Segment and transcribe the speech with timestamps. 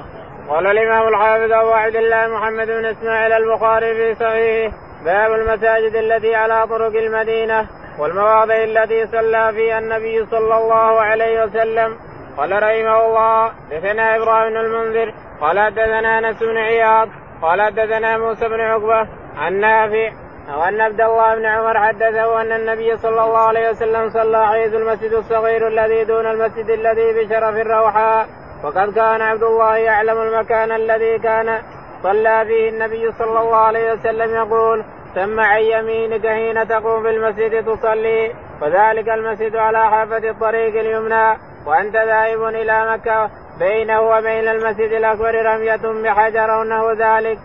[0.00, 0.48] السلام.
[0.48, 6.34] قال الإمام الحافظ أبو عبد الله محمد بن إسماعيل البخاري في صحيحه باب المساجد التي
[6.34, 7.66] على طرق المدينة
[7.98, 11.96] والمواضع التي صلى فيها النبي صلى الله عليه وسلم
[12.36, 17.08] قال رحمه الله دثنا إبراهيم بن المنذر قال حدثنا أنس بن عياض
[17.42, 20.12] قال حدثنا موسى بن عقبة عن نافع
[20.56, 25.12] وأن عبد الله بن عمر حدثه أن النبي صلى الله عليه وسلم صلى حيث المسجد
[25.12, 28.26] الصغير الذي دون المسجد الذي بشرف الروحاء
[28.64, 31.62] وقد كان عبد الله يعلم المكان الذي كان
[32.02, 34.84] صلى فيه النبي صلى الله عليه وسلم يقول
[35.14, 41.94] ثم عن يمينك حين تقوم في المسجد تصلي وذلك المسجد على حافة الطريق اليمنى وأنت
[41.94, 47.38] ذاهب إلى مكة بينه وبين المسجد الأكبر رمية بحجر أو نحو ذلك.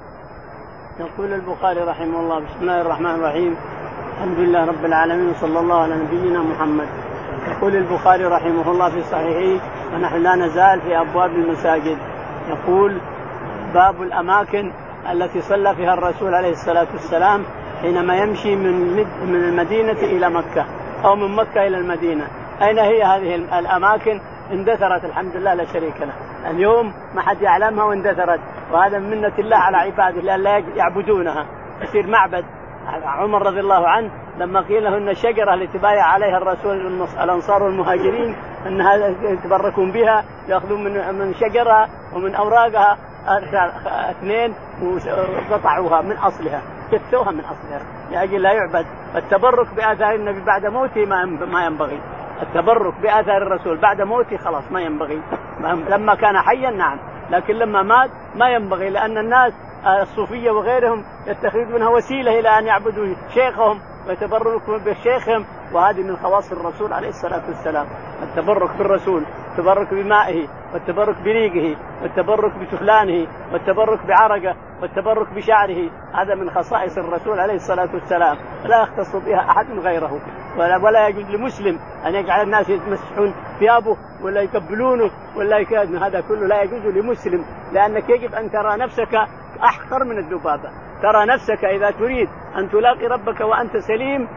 [1.00, 3.58] يقول البخاري رحمه الله بسم الله الرحمن الرحيم
[4.18, 6.88] الحمد لله رب العالمين وصلى الله على نبينا محمد
[7.48, 11.98] يقول البخاري رحمه الله في صحيحه ونحن لا نزال في أبواب المساجد.
[12.50, 13.02] يقول
[13.74, 14.72] باب الأماكن
[15.12, 17.44] التي صلى فيها الرسول عليه الصلاة والسلام
[17.82, 18.96] حينما يمشي من
[19.26, 20.66] من المدينة إلى مكة
[21.06, 22.28] أو من مكة إلى المدينة.
[22.62, 26.14] أين هي هذه الأماكن؟ اندثرت الحمد لله لا شريك له.
[26.50, 28.40] اليوم ما حد يعلمها واندثرت
[28.72, 31.46] وهذا من منة الله على عباده لأن لا يعبدونها.
[31.82, 32.46] يصير معبد.
[33.06, 38.36] عمر رضي الله عنه لما قيل له ان الشجره التي بايع عليها الرسول الأنصار والمهاجرين
[38.68, 42.98] انها يتبركون بها يأخذون من من شجرها ومن أوراقها
[44.10, 44.54] اثنين
[45.52, 48.86] وقطعوها من أصلها كتوها من أصلها لأجل لا يعبد.
[49.16, 51.06] التبرك بآثار النبي بعد موته
[51.52, 52.00] ما ينبغي.
[52.42, 55.22] التبرك بآثار الرسول بعد موته خلاص ما ينبغي.
[55.90, 57.00] لما كان حيا نعم
[57.30, 59.54] لكن لما مات ما ينبغي لأن الناس
[59.88, 66.94] الصوفية وغيرهم يتخذون منها وسيلة إلى أن يعبدوا شيخهم ويتبركوا بشيخهم وهذه من خواص الرسول
[66.94, 67.88] عليه الصلاة والسلام.
[68.24, 75.90] التبرك بالرسول التبرك بمائه والتبرك بريقه والتبرك بسفلانه والتبرك بعرقة والتبرك بشعره.
[76.14, 78.38] هذا من خصائص الرسول عليه الصلاة والسلام.
[78.66, 80.20] لا يختص بها أحد غيره.
[80.58, 86.48] ولا, ولا يجوز لمسلم أن يجعل الناس يمسحون ثيابه ولا يقبلونه ولا يكاد هذا كله
[86.48, 87.46] لا يجوز لمسلم.
[87.74, 89.16] لأنك يجب أن ترى نفسك
[89.64, 90.70] أحقر من الذبابه
[91.02, 94.28] ترى نفسك إذا تريد أن تلاقي ربك وأنت سليم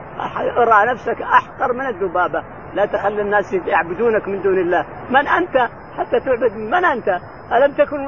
[0.56, 2.44] ارى نفسك أحقر من الذبابه
[2.74, 4.86] لا تخلي الناس يعبدونك من دون الله.
[5.10, 7.08] من أنت؟ حتى تعبد من أنت؟
[7.52, 8.06] ألم تكن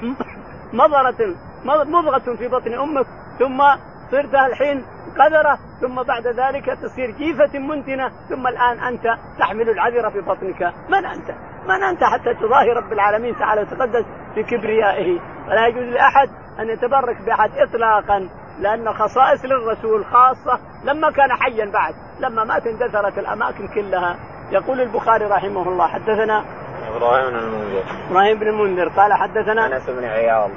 [0.80, 3.06] مضرة مضغة في بطن أمك
[3.38, 3.62] ثم
[4.10, 4.84] صرت الحين
[5.18, 9.02] قذرة ثم بعد ذلك تصير جيفة منتنة ثم الآن أنت
[9.38, 10.62] تحمل العذرة في بطنك.
[10.88, 11.30] من أنت؟
[11.68, 16.28] من أنت حتى تضاهي رب العالمين تعالى وتقدس في كبريائه؟ ولا يجوز لأحد
[16.60, 18.28] أن يتبرك بأحد إطلاقا
[18.60, 24.16] لأن الخصائص للرسول خاصة لما كان حيا بعد لما مات اندثرت الأماكن كلها.
[24.50, 26.44] يقول البخاري رحمه الله حدثنا
[26.88, 27.82] إبراهيم بن المنذر.
[28.10, 28.88] إبراهيم بن المنذر.
[28.88, 30.50] قال حدثنا أنس بن عياض.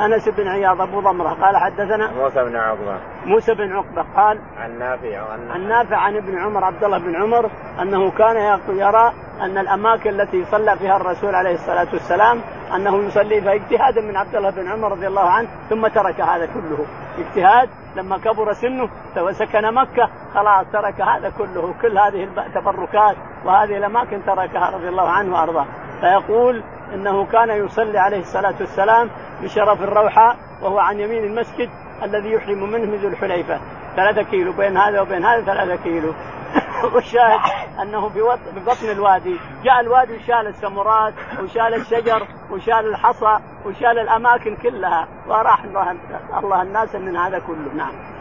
[0.00, 1.28] أنس بن عياض أبو ضمرة.
[1.28, 2.98] قال حدثنا موسى بن عقبة.
[3.26, 7.50] موسى بن عقبة قال عن نافع عن, نافع عن ابن عمر عبد الله بن عمر
[7.82, 12.40] أنه كان يرى أن الأماكن التي صلى فيها الرسول عليه الصلاة والسلام
[12.74, 16.46] أنه يصلي فيها اجتهادا من عبد الله بن عمر رضي الله عنه ثم ترك هذا
[16.46, 16.86] كله.
[17.18, 24.24] اجتهاد لما كبر سنه وسكن مكة خلاص ترك هذا كله كل هذه التبركات وهذه الأماكن
[24.26, 25.66] تركها رضي الله عنه وأرضاه.
[26.00, 26.62] فيقول
[26.94, 29.10] إنه كان يصلي عليه الصلاة والسلام
[29.42, 31.70] بشرف الروحاء وهو عن يمين المسجد
[32.02, 33.60] الذي يحرم منه ذو الحليفة.
[33.96, 36.14] ثلاثة كيلو بين هذا وبين هذا ثلاثة كيلو.
[36.94, 37.40] والشاهد
[37.82, 38.20] أنه في
[38.66, 39.36] بطن الوادي.
[39.64, 45.08] جاء الوادي وشال السمرات وشال الشجر وشال الحصى وشال الأماكن كلها.
[45.26, 47.74] وراح الله, الناس من هذا كله.
[47.74, 48.14] نعم.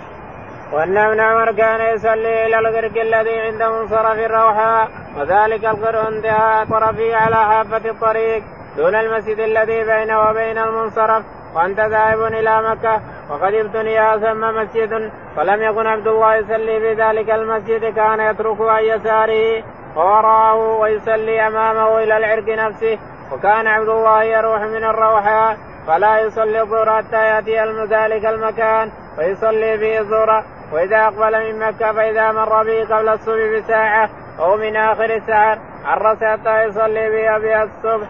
[0.73, 7.16] وان ابن عمر كان يصلي إلى الغرق الذي عند منصرف الروحاء وذلك الغرق انتهى طرفه
[7.16, 8.44] على حافة الطريق
[8.78, 11.23] دون المسجد الذي بينه وبين المنصرف.
[11.55, 17.29] وانت ذاهب إلى مكة وقد ابتني ثم مسجد فلم يكن عبد الله يصلي في ذلك
[17.29, 19.63] المسجد كان يترك عن يساره
[19.95, 22.97] ووراءه ويصلي أمامه إلى العرق نفسه
[23.31, 25.57] وكان عبد الله يروح من الروحاء
[25.88, 27.59] فلا يصلي الظهر حتى يأتي
[27.89, 34.09] ذلك المكان فيصلي فيه الظهر وإذا أقبل من مكة فإذا مر به قبل الصبح بساعة
[34.39, 38.07] أو من آخر السحر عرس حتى يصلي بها بها الصبح.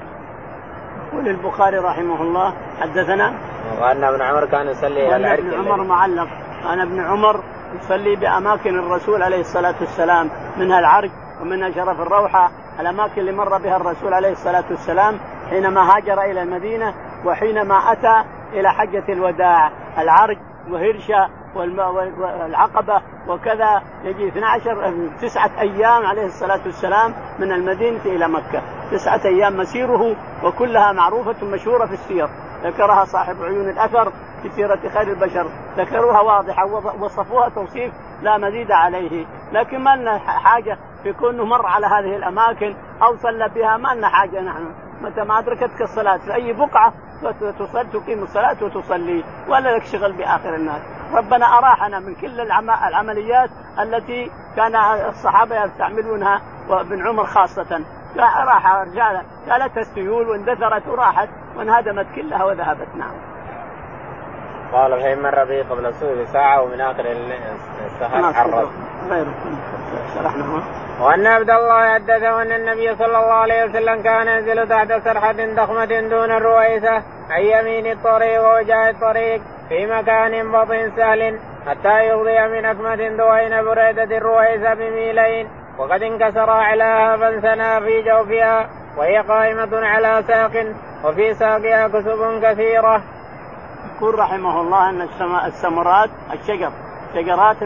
[1.13, 3.33] يقول البخاري رحمه الله حدثنا؟
[3.81, 6.27] وأن ابن عمر كان يصلي إلى ابن عمر معلق.
[6.63, 7.43] كان ابن عمر
[7.79, 11.11] يصلي بأماكن الرسول عليه الصلاة والسلام منها العرق
[11.41, 15.19] ومنها شرف الروحة الأماكن اللي مر بها الرسول عليه الصلاة والسلام
[15.49, 16.93] حينما هاجر إلى المدينة
[17.25, 18.23] وحينما أتى
[18.53, 20.37] إلى حجة الوداع العرج
[20.69, 23.81] وهرشة والعقبة وكذا.
[24.03, 28.61] يجي 12 تسعة أيام عليه الصلاة والسلام من المدينة إلى مكة،
[28.91, 32.29] تسعة أيام مسيره وكلها معروفة مشهورة في السير،
[32.63, 34.11] ذكرها صاحب عيون الأثر
[34.41, 35.45] في سيرة خير البشر،
[35.77, 41.85] ذكروها واضحة ووصفوها توصيف لا مزيد عليه، لكن ما لنا حاجة في كونه مر على
[41.87, 44.71] هذه الأماكن أو صلى بها ما لنا حاجة نحن،
[45.01, 46.93] متى ما أدركتك الصلاة في أي بقعة
[47.59, 50.81] تصلي تقيم الصلاة وتصلي ولا لك شغل بآخر الناس.
[51.13, 52.41] ربنا أراحنا من كل
[52.89, 53.49] العمليات
[53.79, 54.75] التي كان
[55.09, 57.81] الصحابة يستعملونها وابن عمر خاصة.
[58.17, 62.87] راح رجال قالت السيول واندثرت وراحت وانهدمت كلها وذهبت.
[62.95, 63.11] نعم.
[64.73, 67.05] قال مر به قبل الصبح بساعة ومن آخر
[67.85, 68.69] السهر
[69.09, 69.25] غير.
[70.15, 70.63] شرحنا.
[71.01, 75.85] وأن عبد الله حدثه أن النبي صلى الله عليه وسلم كان ينزل تحت سرحة ضخمة
[75.85, 79.41] دون الرويسة عن يمين الطريق ووجاه الطريق.
[79.69, 87.17] في مكان بطن سهل حتى يغضي من أكمة دوين بريدة الرويسة بميلين وقد انكسر أعلاها
[87.17, 90.65] فانثنى في جوفها وهي قائمة على ساق
[91.03, 93.01] وفي ساقها كسب كثيرة.
[93.95, 95.01] يقول رحمه الله أن
[95.45, 96.71] السمرات الشجر
[97.13, 97.57] شجرات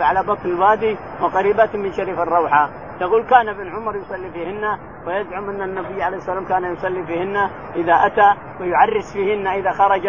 [0.00, 2.70] على بطن الوادي وقريبات من شريف الروحة
[3.00, 7.36] يقول كان ابن عمر يصلي فيهن ويزعم أن النبي عليه الصلاة والسلام كان يصلي فيهن
[7.76, 10.04] إذا أتى ويعرس فيهن إذا خرج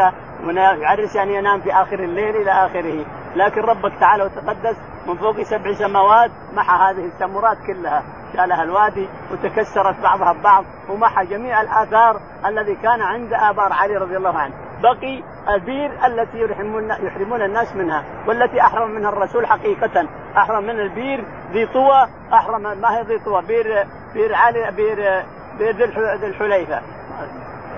[0.82, 3.06] يعرس يعني ينام في آخر الليل إلى آخره.
[3.36, 4.78] لكن ربك تعالى وتقدس
[5.08, 8.04] من فوق سبع سماوات محى هذه السمرات كلها.
[8.34, 14.38] شالها الوادي وتكسرت بعضها ببعض ومحى جميع الآثار الذي كان عند آبار علي رضي الله
[14.38, 14.54] عنه.
[14.84, 20.08] بقي البير التي يحرمون يحرمون الناس منها والتي أحرم منها الرسول حقيقة.
[20.38, 25.24] أحرم من البير ذي طوى احرم ما هي ذي طوى؟ بير بير علي بير
[25.58, 25.76] بير
[26.18, 26.82] ذي الحليفة.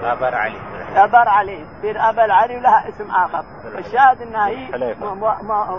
[0.03, 0.57] ابر علي.
[0.95, 3.43] ابر علي بير ابر علي لها اسم آخر.
[3.77, 4.67] الشاهد إنها هي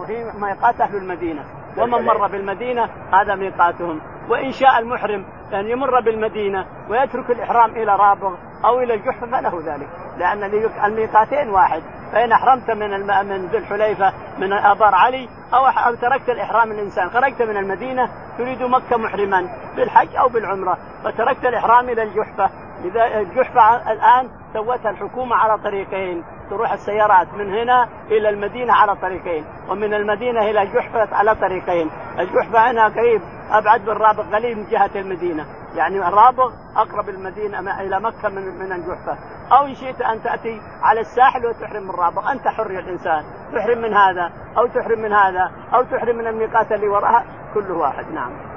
[0.09, 1.45] هي ميقات أهل المدينة.
[1.79, 4.01] ومن مر بالمدينة هذا ميقاتهم.
[4.29, 8.35] وإن شاء المحرم أن يمر بالمدينة ويترك الإحرام إلى رابغ.
[8.65, 9.89] أو إلى الجحفه فله ذلك.
[10.19, 10.45] لأن
[10.85, 11.83] الميقاتين واحد.
[12.13, 12.95] فإن أحرمت من.
[13.05, 18.09] من ذي الحليفة من أبار علي أو أو تركت الإحرام الانسان خرجت من المدينة
[18.39, 22.51] تريد مكة محرما بالحج أو بالعمرة فتركت الإحرام إلى الجحفه
[22.85, 26.25] اذا الجحفه الآن سوتها الحكومة على طريقين.
[26.51, 31.91] تروح السيارات من هنا إلى المدينة على طريقين ومن المدينة إلى الجحفه على طريقين.
[32.19, 33.21] الجحفه هنا قريب
[33.59, 35.47] أبعد من رابغ قليل من جهة المدينة.
[35.75, 39.19] يعني رابغ أقرب المدينة إلى مكة من من الجحفة.
[39.53, 42.33] أو إن شئت أن تأتي على الساحل وتحرم من رابغ.
[42.33, 43.25] أنت حر يا الإنسان.
[43.55, 47.25] تحرم من هذا أو تحرم من هذا أو تحرم من الميقات اللي وراها.
[47.55, 48.55] كله واحد نعم.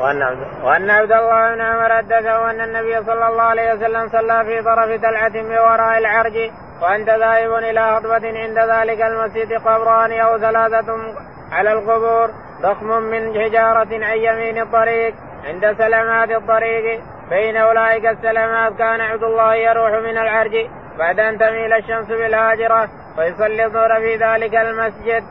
[0.00, 0.22] وأن
[0.64, 5.00] وأن عبد الله بن عمر حدثه أن النبي صلى الله عليه وسلم صلى في طرف
[5.02, 6.50] تلعه بوراء العرج
[6.82, 11.14] وأنت ذاهب إلى خطبة عند ذلك المسجد قبران أو ثلاثة
[11.52, 12.30] على القبور.
[12.62, 15.14] ضخم من حجارة عن يمين الطريق
[15.44, 17.00] عند سلامات الطريق
[17.30, 20.66] بين أولئك السلامات كان عبد الله يروح من العرج
[20.98, 22.88] بعد أن تميل الشمس بالهاجرة
[23.18, 25.24] ويصلي الظهر في ذلك المسجد.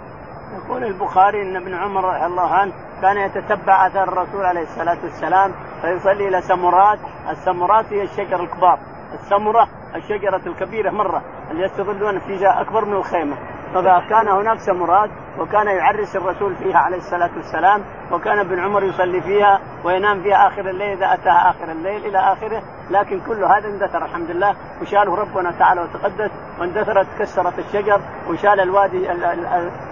[0.58, 5.52] يقول البخاري إن ابن عمر رضي الله عنه كان يتتبع أثر الرسول عليه الصلاة والسلام
[5.82, 8.80] فيصلي إلى سمرات، السمرات هي الشجر الكبار،
[9.14, 11.22] السمرة الشجرة الكبيرة مرة
[11.52, 13.38] اللي يستظلون فيها أكبر من الخيمة،
[13.82, 15.10] فكان هناك سمرات
[15.40, 20.70] وكان يعرس الرسول فيها عليه الصلاة والسلام وكان ابن عمر يصلي فيها وينام فيها آخر
[20.70, 22.62] الليل إذا أتاها آخر الليل إلى آخره.
[22.90, 29.12] لكن كل هذا اندثر الحمد لله وشاله ربنا تعالى وتقدس واندثرت كسرت الشجر وشال الوادي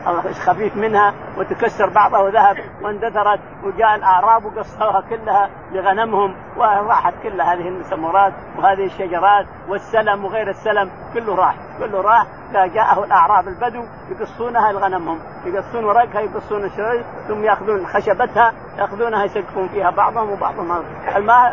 [0.07, 8.33] الخفيف منها وتكسر بعضها وذهب واندثرت وجاء الأعراب وقصوها كلها لغنمهم وراحت كل هذه السمرات
[8.57, 12.27] وهذه الشجرات والسلم وغير السلم كله راح كله راح.
[12.53, 19.89] جاءه الأعراب البدو يقصونها لغنمهم يقصون ورقها يقصون الشجر ثم يأخذون خشبتها يأخذونها يسقفون فيها
[19.89, 20.83] بعضهم وبعضهم.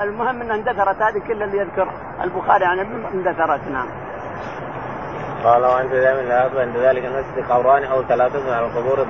[0.02, 1.88] المهم إنها اندثرت هذه كل اللي يذكر
[2.22, 2.78] البخاري عن
[3.14, 3.86] اندثرت نعم.
[5.44, 9.06] قال وانت ذا من عند ذلك المسجد قوران أو ثلاثة على القبور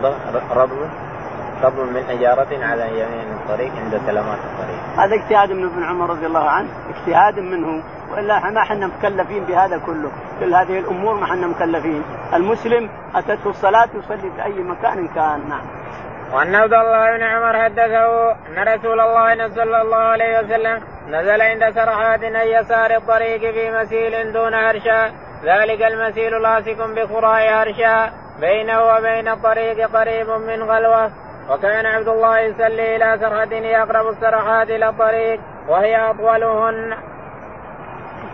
[0.53, 0.89] الرضم
[1.63, 4.79] رضم من حجارة على يمين الطريق عند سلامات الطريق.
[4.97, 9.79] هذا اجتهاد من ابن عمر رضي الله عنه، اجتهاد منه وإلا ما إحنا مكلفين بهذا
[9.87, 10.11] كله،
[10.41, 12.03] كل هذه الأمور ما إحنا مكلفين،
[12.35, 15.63] المسلم أتته الصلاة يصلي في أي مكان كان، نعم.
[16.33, 21.75] وأن عبد الله بن عمر حدثه أن رسول الله صلى الله عليه وسلم نزل عند
[21.75, 25.13] سرحات عن يسار الطريق في مسيل دون هرشا
[25.45, 31.11] ذلك المسيل لاصق بخراء هرشا بينه وبين الطريق قريب من غلوة.
[31.51, 36.97] وكان عبد الله يصلي إلى سرحة اقرب السرحات إلى الطريق وهي أطولهن.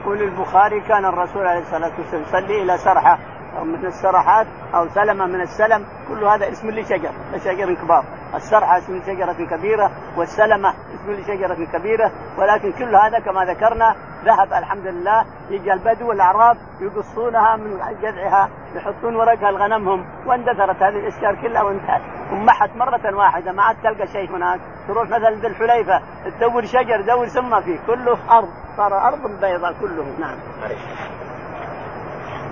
[0.00, 3.18] يقول البخاري كان الرسول عليه الصلاة والسلام يصلي إلى سرحة.
[3.59, 8.05] أو من السرحات أو سلمة من السلم كل هذا اسم لشجر لشجر كبار.
[8.35, 14.87] السرحة اسم لشجرة كبيرة والسلمة اسم لشجرة كبيرة ولكن كل هذا كما ذكرنا ذهب الحمد
[14.87, 22.03] لله يجي البدو والاعراب يقصونها من جذعها يحطون ورقها لغنمهم واندثرت هذه الأشجار كلها وانتهت.
[22.33, 24.61] ومحت مرة واحدة ما عاد تلقى شيء هناك.
[24.88, 26.03] تروح مثلا ذي الحليفة
[26.41, 30.05] تدور شجر دور سمة فيه كله أرض صار أرض بيضاء كله.
[30.19, 30.38] نعم.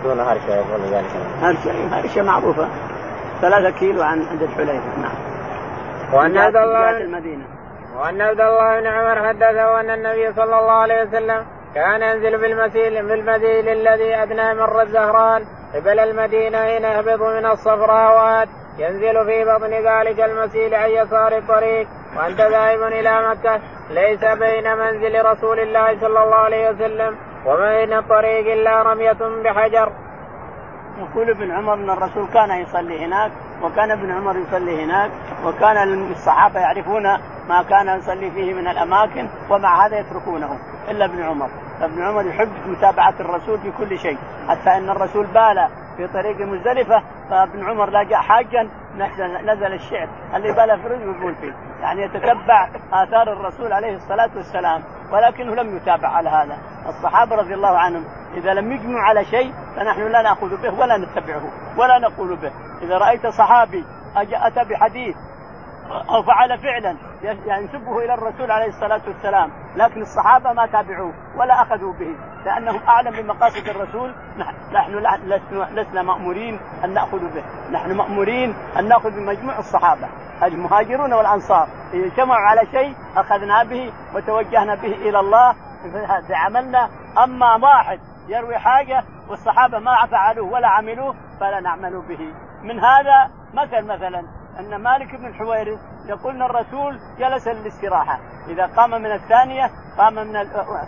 [0.02, 1.10] دون هرشه يقول ذلك.
[1.42, 2.68] هرشه هرشه معروفه
[3.40, 5.14] ثلاثة كيلو عن عند الحليفة نعم.
[6.14, 7.44] وعن عبد الله المدينة.
[7.96, 13.06] وعن عبد الله بن عمر حدثه أن النبي صلى الله عليه وسلم كان ينزل بالمسيل
[13.06, 18.48] بالمدين الذي أدنى مر الزهران قبل المدينة حين يهبط من الصفراوات
[18.78, 23.60] ينزل في بطن ذلك المسيل عن يسار الطريق وأنت ذاهب إلى مكة
[23.90, 29.92] ليس بين منزل رسول الله صلى الله عليه وسلم وبين الطريق الا رميه بحجر.
[30.98, 35.10] يقول ابن عمر إن الرسول كان يصلي هناك وكان ابن عمر يصلي هناك
[35.44, 37.02] وكان الصحابة يعرفون
[37.48, 41.48] ما كان يصلي فيه من الأماكن ومع هذا يتركونه إلا ابن عمر
[41.80, 47.02] فابن عمر يحب متابعة الرسول في كل شيء حتى إن الرسول بال في طريق مزدلفة
[47.30, 50.08] فابن عمر لا جاء حاجا نزل, نزل الشعر.
[50.34, 51.52] اللي بال في رجله يقول فيه.
[51.80, 56.58] يعني يتتبع آثار الرسول عليه الصلاة والسلام ولكنه لم يتابع على هذا.
[56.88, 61.42] الصحابة رضي الله عنهم إذا لم يجمعوا على شيء فنحن لا نأخذ به ولا نتبعه
[61.76, 62.52] ولا نقول به.
[62.82, 63.84] إذا رأيت صحابي
[64.16, 65.16] اتى بحديث
[65.90, 71.92] أو فعل فعلا ينسبه إلى الرسول عليه الصلاة والسلام، لكن الصحابة ما تابعوه ولا أخذوا
[71.92, 74.14] به، لأنهم أعلم بمقاصد الرسول،
[74.72, 74.98] نحن
[75.74, 80.08] لسنا مأمورين أن نأخذ به، نحن مأمورين أن نأخذ بمجموع الصحابة،
[80.42, 85.52] المهاجرون والأنصار، إذا اجتمعوا على شيء أخذنا به وتوجهنا به إلى الله
[86.26, 86.88] في عملنا،
[87.24, 93.84] أما واحد يروي حاجة والصحابة ما فعلوه ولا عملوه فلا نعمل به، من هذا مثل
[93.84, 94.22] مثلا.
[94.60, 98.18] أن مالك بن الحويرث يقول إن الرسول جلس للاستراحة.
[98.48, 100.44] إذا قام من الثانية قام من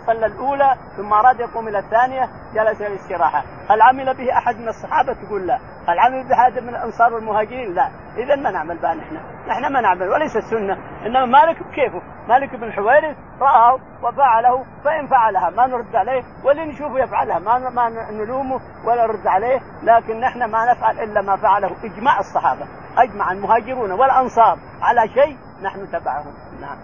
[0.07, 3.43] صلى الأولى ثم أراد يقوم إلى الثانية جلس للاستراحة.
[3.69, 5.59] هل عمل به أحد من الصحابة؟ تقول لا.
[5.87, 7.89] هل عمل به أحد من الأنصار والمهاجرين؟ لا.
[8.17, 9.15] إذا ما نعمل بها نحن.
[9.47, 10.77] نحن ما نعمل وليس السنة.
[11.05, 16.99] إنما مالك كيفه مالك بن الحويرث رآه وفعله فإن فعلها ما نرد عليه واللي نشوفه
[16.99, 17.39] يفعلها.
[17.39, 22.67] ما ما نلومه ولا نرد عليه لكن نحن ما نفعل إلا ما فعله إجماع الصحابة.
[23.03, 26.33] أجمع المهاجرون والأنصار على شيء نحن تبعهم.
[26.61, 26.77] نعم.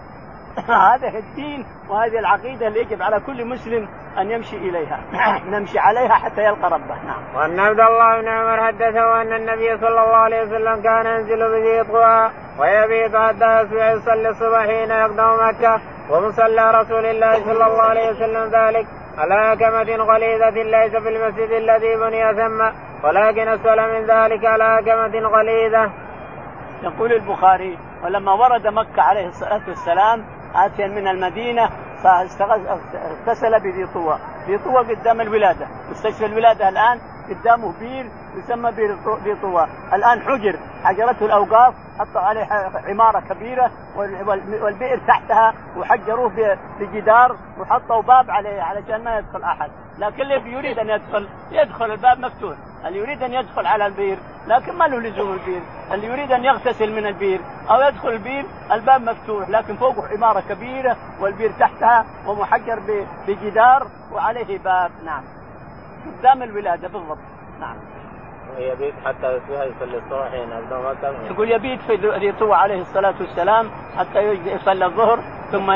[0.92, 5.00] هذا الدين وهذه العقيدة اللي يجب على كل مسلم أن يمشي إليها.
[5.52, 6.94] نمشي عليها حتى يلقى ربه.
[7.04, 7.36] نعم.
[7.36, 11.84] وأن عبد الله بن عمر حدثه أن النبي صلى الله عليه وسلم كان ينزل بذي
[11.84, 15.80] طوى ويبيت حتى يصلي الصبح حين يقدم مكة
[16.10, 18.86] ومصلى رسول الله صلى الله عليه وسلم ذلك
[19.18, 22.60] على كمة غليظة ليس في المسجد الذي بني ثم
[23.04, 25.90] ولكن أسفل من ذلك على كمة غليظة.
[26.82, 31.70] يقول البخاري ولما ورد مكة عليه الصلاة والسلام آتيا من المدينة
[32.02, 39.34] فاغتسل بذي طوى، ذي طوى قدام الولادة، مستشفى الولادة الآن قدامه بير يسمى بير ذي
[39.34, 40.58] طوى، الآن حجر.
[40.84, 42.48] حجرته الأوقاف حطوا عليه
[42.88, 43.70] عمارة كبيرة
[44.62, 50.88] والبئر تحتها وحجروه بجدار وحطوا باب عليه علشان ما يدخل أحد، لكن اللي يريد أن
[50.88, 52.56] يدخل؟ يدخل الباب مفتوح،
[52.86, 55.62] اللي يريد أن يدخل على البير لكن ما له لزوم البير.
[55.92, 57.40] اللي يريد أن يغتسل من البير
[57.70, 59.48] أو يدخل البير الباب مفتوح.
[59.48, 64.90] لكن فوقه عمارة كبيرة والبير تحتها ومحجر بجدار وعليه باب.
[65.04, 65.22] نعم.
[66.18, 67.18] قدام الولاده بالضبط.
[67.60, 67.76] نعم.
[68.58, 74.18] يبيت حتى يصبح يصلي الصبح حين مكه يقول يبيت في طوى عليه الصلاة والسلام حتى
[74.46, 75.18] يصلي الظهر
[75.52, 75.70] ثم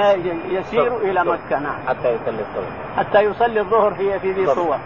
[0.50, 1.78] يسير إلى مكة نعم.
[1.88, 2.96] حتى يصلي الصبح.
[2.96, 4.78] حتى يصلي الظهر في في ذي الصبح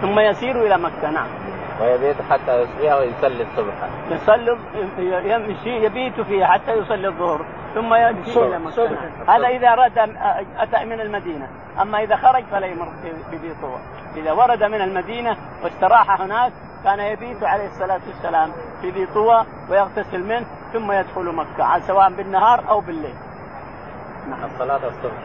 [0.00, 1.26] ثم يسير إلى مكة نعم.
[1.80, 3.74] ويبيت حتى يصبح ويصلي الصبح.
[4.10, 4.58] يصلي
[5.30, 8.98] يمشي يبيت فيها حتى يصلي الظهر ثم يمشي إلى مكة.
[9.28, 9.98] هذا إذا أراد
[10.58, 11.48] أتى من المدينة.
[11.82, 12.88] أما إذا خرج فلا يمر
[13.32, 13.78] بذي طوى
[14.16, 16.52] إذا ورد من المدينة واستراح هناك
[16.84, 18.50] كان يبيت عليه الصلاة والسلام
[18.80, 23.14] في ذي طوى ويغتسل منه ثم يدخل مكة سواء بالنهار أو بالليل.
[24.30, 24.44] نعم.
[24.44, 25.22] الصلاة الصبح.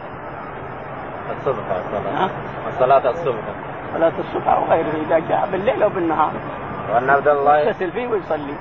[1.30, 2.30] الصبح الصلاة.
[2.68, 3.69] الصلاة الصبح.
[3.94, 6.32] صلاة الصبح أو غيره إذا جاء بالليل أو بالنهار.
[6.94, 8.54] وأن عبد الله يغتسل فيه ويصلي.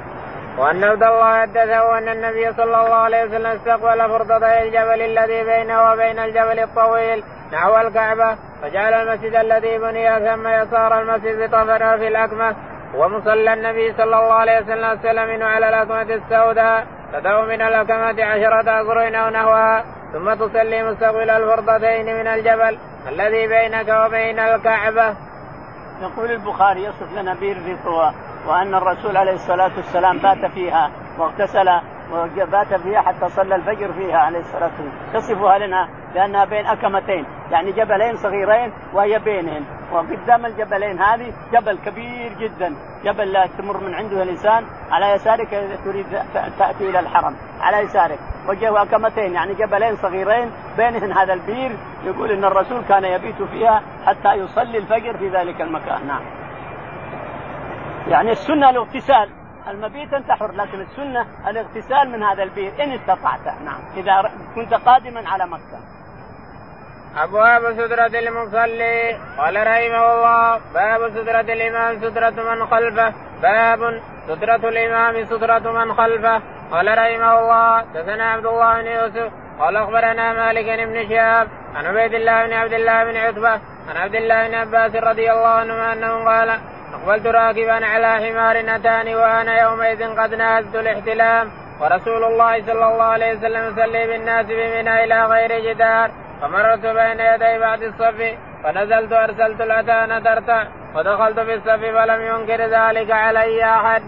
[0.57, 5.91] وأن عبد الله حدثه أن النبي صلى الله عليه وسلم استقبل فرضتي الجبل الذي بينه
[5.91, 12.55] وبين الجبل الطويل نحو الكعبة فجعل المسجد الذي بني ثم يسار المسجد بطفره في الأكمة
[12.95, 19.29] ومصلى النبي صلى الله عليه وسلم على الأكمة السوداء تدعو من الأكمة عشرة أقرين أو
[19.29, 25.15] نحوها ثم تصلي مستقبل الفرضتين من الجبل الذي بينك وبين الكعبة.
[26.01, 28.13] يقول البخاري يصف لنا بئر في طوى
[28.47, 31.69] وأن الرسول عليه الصلاة والسلام بات فيها واغتسل
[32.11, 35.13] وبات فيها حتى صلى الفجر فيها عليه الصلاة والسلام.
[35.13, 42.33] تصفها لنا لأنها بين أكمتين يعني جبلين صغيرين وهي بينهم وقدام الجبلين هذه جبل كبير
[42.39, 46.05] جدا جبل لا تمر من عنده الإنسان على يسارك اذا تريد
[46.59, 48.19] تأتي إلى الحرم على يسارك.
[48.47, 54.77] وكمتين يعني جبلين صغيرين بينهن هذا البير يقول إن الرسول كان يبيت فيها حتى يصلي
[54.77, 56.07] الفجر في ذلك المكان.
[56.07, 56.21] نعم.
[58.07, 59.29] يعني السنة الاغتسال
[59.67, 63.45] المبيت انت حر لكن السنة الاغتسال من هذا البير إن استطعت.
[63.45, 63.81] نعم.
[63.97, 65.79] إذا كنت قادما على مكة.
[67.17, 69.17] أبواب سترة المصلي.
[69.37, 73.13] قال رحمه الله باب سترة الإمام سترة من خلفه.
[73.41, 76.41] باب سترة الإمام سترة من خلفه.
[76.71, 79.31] قال رحمه الله دثنا عبد الله بن يوسف.
[79.59, 81.47] قال أخبرنا مالك بن شهاب.
[81.75, 83.51] عن عبيد الله بن عبد الله بن عتبة.
[83.89, 86.59] عن عبد الله بن عباس رضي الله عنهما أنه قال
[86.99, 91.49] أقبلت راكبا على حمار أتاني وأنا يومئذ قد نازلت الاحتلام.
[91.81, 96.11] ورسول الله صلى الله عليه وسلم يصلي بالناس بمنى إلى غير جدار.
[96.41, 98.19] فمررت بين يدي بعد الصف
[98.63, 100.63] فنزلت ارسلت الاتان ترتع.
[100.95, 104.03] ودخلت في الصف فلم ينكر ذلك علي أحد.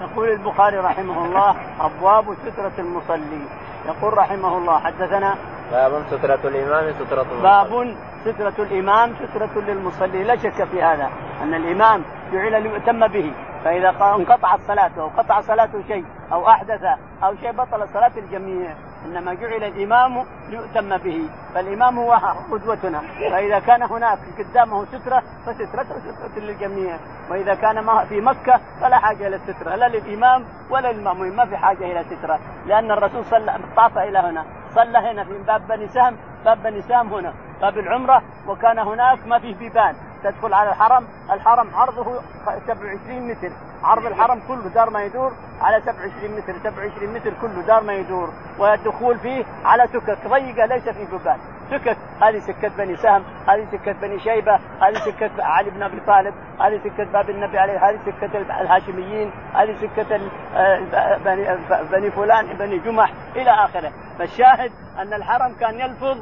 [0.00, 3.42] يقول البخاري رحمه الله أبواب سترة المصلي
[3.86, 5.34] يقول رحمه الله حدثنا
[5.72, 11.10] باب سترة الإمام سترة المصلي باب سترة الإمام سترة للمصلي لا شك في هذا
[11.42, 13.32] أن الإمام جعل ليؤتم به
[13.64, 16.84] فإذا انقطعت صلاته أو قطع صلاته شيء أو أحدث
[17.24, 18.74] أو شيء بطل صلاة الجميع
[19.06, 22.12] إنما جعل الإمام ليؤتم به فالإمام هو
[22.52, 23.00] قدوتنا
[23.30, 26.96] فإذا كان هناك قدامه سترة فسترته سترة للجميع
[27.30, 31.84] وإذا كان في مكة فلا حاجة إلى السترة لا للإمام ولا للمامومين ما في حاجة
[31.84, 36.62] إلى سترة لأن الرسول صلى طاف إلى هنا صلى هنا في باب بني سهم باب
[36.62, 39.94] بني سهم هنا باب العمره وكان هناك ما فيه بيبان.
[40.24, 42.20] تدخل على الحرم الحرم عرضه
[42.66, 43.50] 27 متر.
[43.84, 48.28] عرض الحرم كله دار ما يدور على 27 متر 27 متر كله دار ما يدور.
[48.58, 51.38] والدخول فيه على سكك ضيقة ليس في بيبان.
[51.72, 56.34] سكك هذه سكة بني سهم هذه سكة بني شيبة هذه سكة علي بن أبي طالب
[56.60, 60.20] هذه سكة باب النبي عليه هذه سكة الهاشميين هذه سكة
[60.56, 61.58] آه، بني,
[61.92, 63.92] بني فلان بني جمح إلى آخره.
[64.18, 66.18] فالشاهد أن الحرم كان يلفظ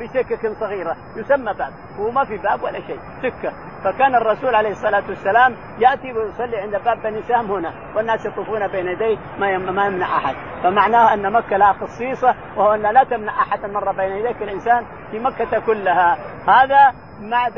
[0.00, 0.96] بسكك صغيرة.
[1.16, 1.72] يسمى باب.
[1.98, 3.52] هو ما في باب ولا شيء سكة.
[3.84, 8.86] فكان الرسول عليه الصلاة والسلام يأتي ويصلي عند باب بني سهم هنا والناس يطوفون بين
[8.86, 10.34] يديه ما ما يمنع أحد.
[10.62, 14.75] فمعناه أن مكة لها خصيصة وهو أن لا تمنع أحد مر بين يديك الإنسان
[15.10, 16.18] في مكة كلها.
[16.48, 17.48] هذا مع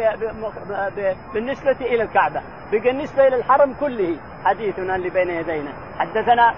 [1.35, 2.43] بالنسبة إلى الكعبة.
[2.73, 5.73] بالنسبة إلى الحرم كله حديثنا اللي بين يدينا.
[5.99, 6.55] حدثنا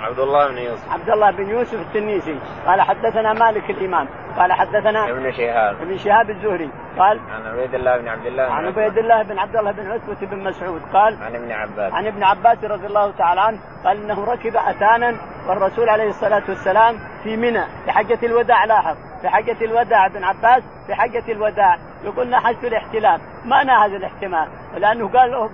[0.00, 0.92] عبد الله بن يوسف.
[0.92, 2.40] عبد الله بن يوسف التنيسي.
[2.66, 4.08] قال حدثنا مالك الإمام.
[4.36, 5.76] قال حدثنا ابن شهاب.
[5.80, 6.70] ابن شهاب الزهري.
[6.98, 10.26] قال عن عبيد الله بن عبد الله عن عبيد الله بن عبد الله بن عتبة
[10.26, 10.82] بن مسعود.
[10.92, 11.92] قال عن ابن عباس.
[11.92, 15.16] عن ابن عباس رضي الله تعالى عنه قال إنه ركب أتانا
[15.48, 20.62] والرسول عليه الصلاة والسلام في منى في حجة الوداع لاحظ في حجة الوداع ابن عباس
[20.86, 21.76] في حجة الوداع.
[22.04, 23.20] يقول نحست الاحتلال.
[23.44, 25.50] ما ناهز الاحتمال؟ لأنه قال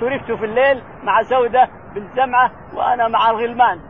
[0.00, 3.80] صرفت في الليل مع سوده بالجمعة وأنا مع الغلمان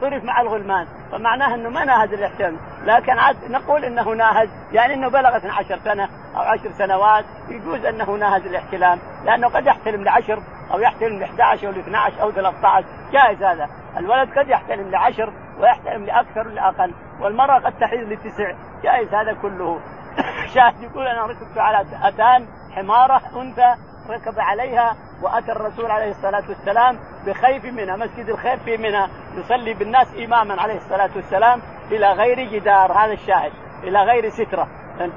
[0.00, 0.86] صرف مع الغلمان.
[1.12, 6.08] فمعناه إنه ما ناهز الاحتلام لكن عاد نقول إنه ناهز يعني إنه بلغ 12 سنة
[6.36, 11.66] أو 10 سنوات يجوز إنه ناهز الاحتلام لأنه قد يحتلم لعشر أو يحتلم ل 11
[11.66, 13.68] أو ل 12 أو 13 جائز هذا.
[13.96, 18.52] الولد قد يحتلم لعشر ويحتلم لاكثر ولاقل والمرأة قد تحيض لتسع.
[18.82, 19.80] جائز هذا كله.
[20.54, 22.46] شاهد يقول أنا ركبت على أتان
[22.76, 23.74] حمارة أنثى
[24.10, 29.06] ركب عليها وأتى الرسول عليه الصلاة والسلام بخيف منها مسجد الخيف في منى
[29.36, 34.68] يصلي بالناس إماما عليه الصلاة والسلام إلى غير جدار هذا الشاهد إلى غير سترة.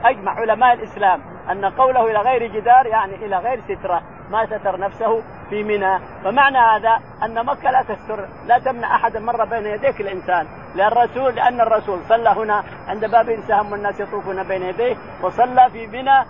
[0.04, 5.22] أجمع علماء الإسلام أن قوله إلى غير جدار يعني إلى غير سترة ما ستر نفسه
[5.50, 6.00] في منى.
[6.24, 10.48] فمعنى هذا أن مكة لا تستر لا تمنع احدا مر بين يديك الإنسان.
[10.76, 15.88] لأن الرسول لأن الرسول صلى هنا عند باب سهم والناس يطوفون بين يديه وصلى في
[15.88, 16.26] منى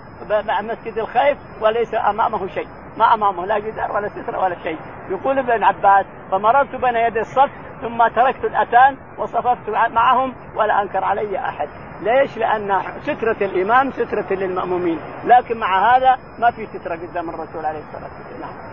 [0.61, 2.67] مسجد الخيف وليس أمامه شيء.
[2.97, 4.77] ما أمامه لا جدار ولا ستر ولا شيء
[5.09, 7.49] يقول ابن عباس فمررت بين يدي الصف
[7.81, 11.67] ثم تركت الأتان وصففت معهم ولا أنكر علي أحد
[12.01, 17.79] ليش؟ لأن سترة الإمام سترة للمأمومين، لكن مع هذا ما في سترة قدام الرسول عليه
[17.79, 18.67] الصلاة والسلام.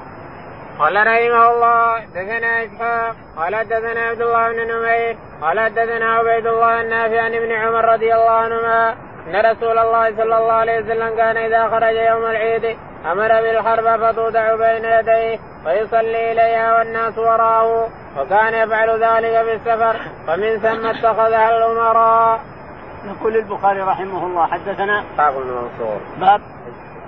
[0.79, 6.81] قال رحمه الله حدثنا إسحاق قال حدثنا عبد الله بن نمير قال حدثنا عبيد الله
[6.81, 8.93] النافع عن ابن عمر رضي الله عنهما
[9.27, 12.77] أن رسول الله صلى الله عليه وسلم كان إذا خرج يوم العيد
[13.13, 17.89] أمر بالحرب فتوضع بين يديه ويصلي إليها والناس وراءه
[18.19, 22.41] وكان يفعل ذلك في السفر فمن ثم اتخذها الأمراء.
[23.05, 26.41] يقول البخاري رحمه الله حدثنا باب المنصور باب.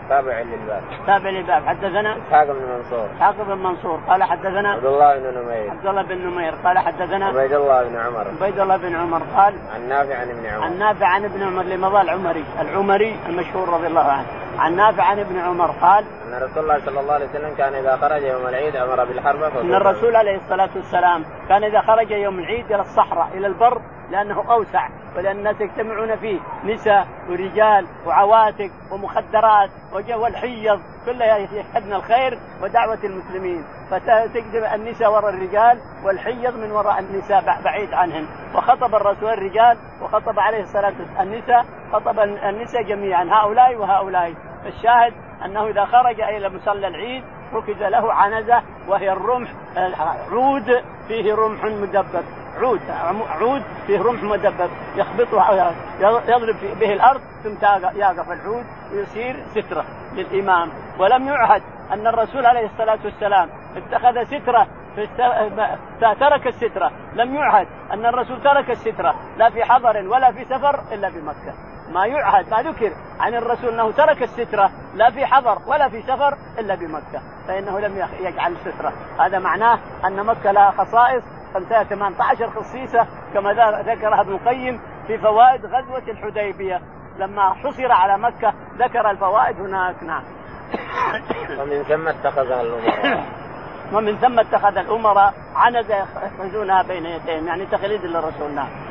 [0.09, 0.83] تابع للباب.
[1.07, 1.63] تابع للباب.
[1.67, 3.07] حدثنا إسحاق بن منصور.
[3.17, 4.01] إسحاق بن منصور.
[4.09, 5.71] قال حدثنا عبد الله بن نمير.
[5.71, 6.55] عبد الله بن نمير.
[6.65, 8.27] قال حدثنا عبيد الله بن عمر.
[8.41, 10.65] عبيد الله بن عمر قال عن نافع عن ابن عمر.
[10.65, 12.45] عن نافع عن ابن عمر لمضى العمري.
[12.61, 14.27] العمري المشهور رضي الله عنه.
[14.59, 17.97] عن نافع عن ابن عمر قال أن رسول الله صلى الله عليه وسلم كان إذا
[17.97, 22.73] خرج يوم العيد أمر بالحرب إن الرسول عليه الصلاة والسلام كان إذا خرج يوم العيد
[22.73, 29.71] إلى الصحراء إلى البر لأنه أوسع ولأن الناس يجتمعون فيه نساء ورجال وعواتق ومخدرات
[30.15, 33.65] والحيض كلها يشهدن الخير ودعوة المسلمين.
[33.91, 40.63] فتجد النساء وراء الرجال والحيض من وراء النساء بعيد عنهن وخطب الرسول الرجال وخطب عليه
[40.63, 44.35] الصلاة والسلام النساء خطب النساء جميعا هؤلاء وهؤلاء.
[44.67, 45.13] الشاهد
[45.45, 47.25] أنه إذا خرج إلى مصلى العيد
[47.55, 49.51] ركز له عنزة وهي الرمح
[50.33, 52.25] عود فيه رمح مدبب.
[52.57, 52.81] عود
[53.41, 54.71] عود فيه رمح مدبب.
[54.97, 55.73] يخبطه
[56.29, 57.51] يضرب به الأرض ثم
[57.95, 60.71] يقف العود ويصير سترة للإمام.
[60.99, 64.67] ولم يعهد أن الرسول عليه الصلاة والسلام اتخذ سترة
[66.01, 66.91] ترك السترة.
[67.15, 69.15] لم يعهد أن الرسول ترك السترة.
[69.37, 71.55] لا في حضر ولا في سفر إلا بمكه
[71.97, 76.37] ما يعهد ما ذكر عن الرسول أنه ترك السترة لا في حضر ولا في سفر
[76.59, 81.23] إلا بمكه فإنه لم يجعل الستره هذا معناه أن مكة لها خصائص
[81.89, 83.53] 18 خصيصة كما
[83.87, 86.81] ذكرها ابن القيم في فوائد غزوة الحديبية.
[87.19, 90.23] لما حصر على مكة ذكر الفوائد هناك نعم.
[91.61, 93.25] ومن ثم اتخذها الأمراء.
[93.93, 98.86] ومن ثم اتخذ الأمراء عنزه يخرجونها بين يديهم يعني تقليد للرسول نعم.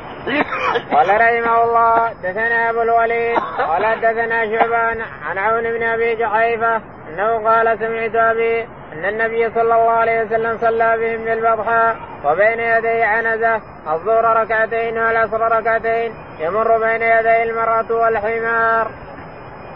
[0.92, 6.76] قال رحمه الله دثنا أبو الوليد قال دثنا شعبان عن عون بن أبي جحيفة
[7.08, 8.62] أنه قال سمعت أبي
[8.92, 13.60] أن النبي صلى الله عليه وسلم صلى بهم بالبطحاء وبين يديه عنزة
[13.92, 18.90] الظهر ركعتين والعصر ركعتين يمر بين يدي المرأة والحمار.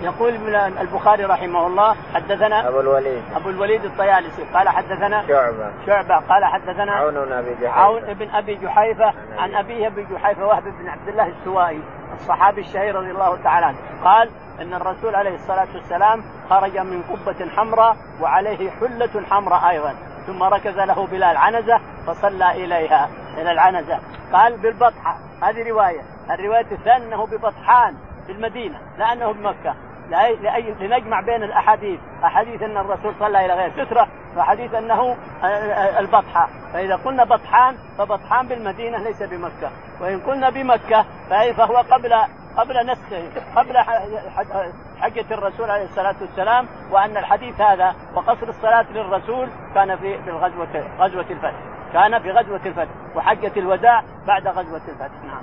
[0.02, 3.22] يقول البخاري رحمه الله حدثنا أبو الوليد.
[3.36, 4.44] أبو الوليد الطيالسي.
[4.54, 5.72] قال حدثنا شعبة.
[5.86, 6.16] شعبة.
[6.16, 7.80] قال حدثنا عون بن أبي جحيفة.
[7.80, 9.12] عون بن أبي جحيفة.
[9.38, 11.82] عن أبيه ابي جحيفة وهب بن عبد الله السوائي
[12.14, 13.78] الصحابي الشهير رضي الله تعالى عنه.
[14.04, 19.94] قال إن الرسول عليه الصلاة والسلام خرج من قبة حمراء وعليه حلة حمراء أيضا.
[20.26, 23.08] ثم ركز له بلال عنزه فصلى إليها.
[23.38, 23.98] إلى العنزة.
[24.32, 25.18] قال بالبطحة.
[25.42, 26.00] هذه رواية.
[26.30, 27.94] الرواية الثانية أنه ببطحان
[28.26, 29.74] في المدينة لا أنه بمكة.
[30.10, 35.16] لأي لنجمع بين الأحاديث، أحاديث أن الرسول صلى إلى غير سترة وحديث أنه
[35.98, 39.70] البطحة، فإذا قلنا بطحان فبطحان بالمدينة ليس بمكة،
[40.00, 42.14] وإن قلنا بمكة فهو قبل
[42.56, 43.22] قبل نسخه
[43.56, 43.78] قبل
[45.00, 51.26] حجة الرسول عليه الصلاة والسلام وأن الحديث هذا وقصر الصلاة للرسول كان في الغزوة غزوة
[51.30, 51.54] الفتح.
[51.92, 55.24] كان في غزوة الفتح وحجة الوداع بعد غزوة الفتح.
[55.26, 55.42] نعم.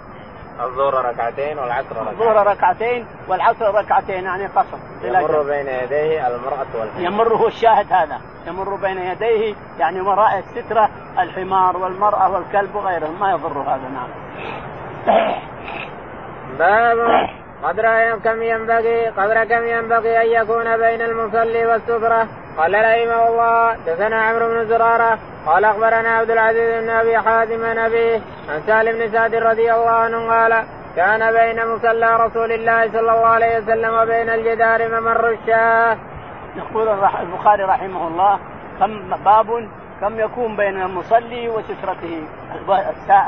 [0.60, 2.08] الظهر ركعتين والعصر ركعتين.
[2.08, 4.78] الظهر ركعتين والعصر ركعتين يعني قصر.
[5.04, 7.04] يمر بين يديه المرأة والحمار.
[7.04, 8.22] يمر هو الشاهد هذا.
[8.48, 10.90] يمر بين يديه يعني وراء السترة
[11.20, 13.20] الحمار والمرأة والكلب وغيرهم.
[13.20, 14.10] ما يضر هذا نعم.
[16.60, 17.28] باب
[17.64, 24.22] قدر كم ينبغي قدر كم ينبغي أن يكون بين المصلي والستره قال رحمه الله دثنا
[24.22, 29.12] عمرو بن زرارة قال أخبرنا عبد العزيز بن أبي حازم عن أبيه عن سالم بن
[29.12, 30.64] سعد رضي الله عنه قال
[30.96, 35.98] كان بين مصلى رسول الله صلى الله عليه وسلم وبين الجدار ممر الشاه.
[36.56, 36.90] يقول
[37.22, 38.40] البخاري رحمه الله
[38.80, 39.68] كم باب
[40.02, 42.24] كم يكون بين المصلي وسترته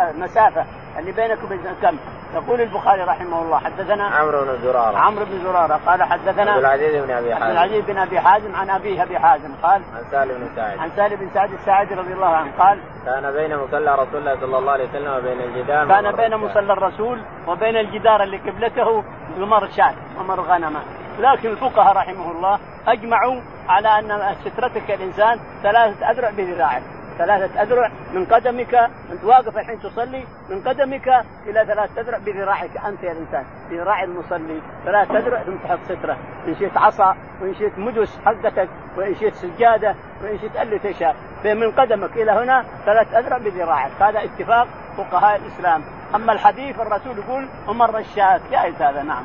[0.10, 0.66] المسافة
[1.00, 1.98] اللي بينك وبين كم
[2.34, 4.98] يقول البخاري رحمه الله حدثنا عمرو بن زرارة.
[4.98, 7.44] عمرو بن زرارة قال حدثنا عبد العزيز بن أبي حازم.
[7.44, 10.80] عبد العزيز بن أبي حازم عن أبيه أبي حازم قال عن سالم بن سعد.
[10.80, 14.58] عن سالم بن سعد الساعدي رضي الله عنه قال كان بين مصلى رسول الله صلى
[14.58, 19.04] الله عليه وسلم وبين الجدار كان بين مصلى الرسول وبين الجدار اللي قبلته
[19.38, 20.80] ممر شاة ممر غنمه
[21.20, 26.82] لكن الفقهاء رحمه الله أجمعوا على أن سترتك الإنسان ثلاثة أذرع بذراعه.
[27.20, 28.76] ثلاثة أذرع من قدمك
[29.12, 31.08] أنت واقف الحين تصلي من قدمك
[31.48, 33.46] إلى ثلاثة أذرع بذراعك أنت يا الإنسان.
[33.72, 36.18] بذراع المصلي ثلاثة أذرع ثم تحط سترة.
[36.48, 41.16] إن شئت عصا وإن شئت مدس حقتك وإن شئت سجادة وإن شئت اللي تشاء.
[41.44, 43.92] فمن قدمك إلى هنا ثلاث أذرع بذراعك.
[44.02, 45.84] هذا اتفاق فقهاء الإسلام.
[46.16, 48.40] أما الحديث الرسول يقول أمر الشاة.
[48.52, 49.24] جائز هذا نعم.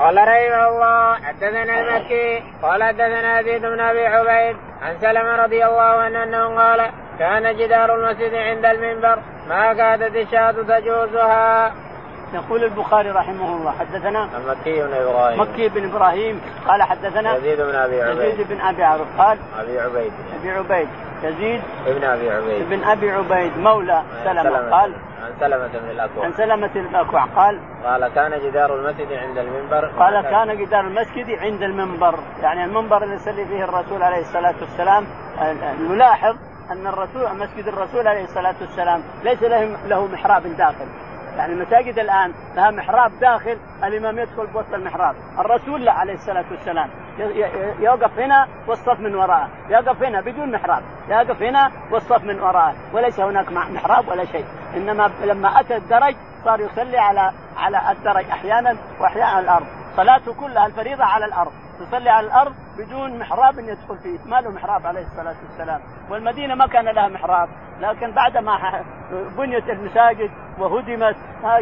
[0.00, 5.82] قال رحمه الله حدثنا المكي قال حدثنا يزيد بن أبي عبيد عن سلمة رضي الله
[5.82, 11.72] عنه أنه قال كان جدار المسجد عند المنبر ما كادت الشاة تجوزها.
[12.34, 17.74] يقول البخاري رحمه الله حدثنا المكي بن إبراهيم مكي بن إبراهيم قال حدثنا يزيد بن
[17.74, 20.88] أبي عبيد يزيد بن أبي عبيد قال أبي عبيد أبي عبيد
[21.22, 24.70] يزيد ابن أبي عبيد ابن أبي عبيد مولى سلمة, سلمة.
[24.70, 24.92] قال
[25.24, 26.24] عن سلمة بن الأكوع.
[26.24, 27.24] عن سلمة بن الأكوع.
[27.24, 29.86] قال قال كان جدار المسجد عند المنبر.
[29.86, 32.18] قال كان جدار المسجد عند المنبر.
[32.42, 35.06] يعني المنبر اللي يصلي فيه الرسول عليه الصلاة والسلام
[35.90, 36.36] نلاحظ
[36.70, 40.86] أن الرسول مسجد الرسول عليه الصلاة والسلام ليس له له محراب داخل.
[41.36, 46.90] يعني المساجد الآن لها محراب داخل الإمام يدخل بوسط المحراب، الرسول لا عليه الصلاة والسلام.
[47.80, 53.20] يوقف هنا والصف من وراءه، يقف هنا بدون محراب، يقف هنا والصف من وراءه، وليس
[53.20, 54.44] هناك محراب ولا شيء،
[54.76, 60.66] إنما لما أتى الدرج صار يصلي على على الدرج أحيانا وأحيانا على الأرض، صلاته كلها
[60.66, 65.34] الفريضة على الأرض، تصلي على الأرض بدون محراب يدخل فيه، ما له محراب عليه الصلاة
[65.42, 67.48] والسلام، والمدينة ما كان لها محراب،
[67.80, 68.82] لكن بعد ما
[69.38, 71.16] بنيت المساجد وهدمت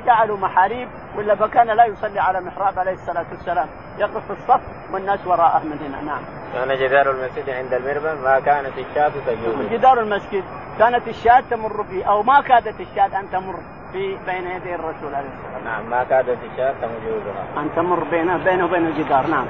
[0.07, 4.61] جعلوا محاريب ولا فكان لا يصلي على المحراب عليه الصلاة والسلام يقف في الصف
[4.93, 6.23] والناس وراءه من هنا نعم.
[6.55, 9.67] كان جدار المسجد عند المربى ما كانت الشاة تجوز.
[9.73, 10.45] جدار المسجد
[10.79, 13.59] كانت الشاة تمر فيه أو ما كادت الشاة أن تمر
[13.93, 15.65] في بين يدي الرسول عليه الصلاة والسلام.
[15.65, 17.45] نعم ما كادت الشاة تجوزها.
[17.57, 19.47] أن تمر بينه بينه وبين الجدار نعم.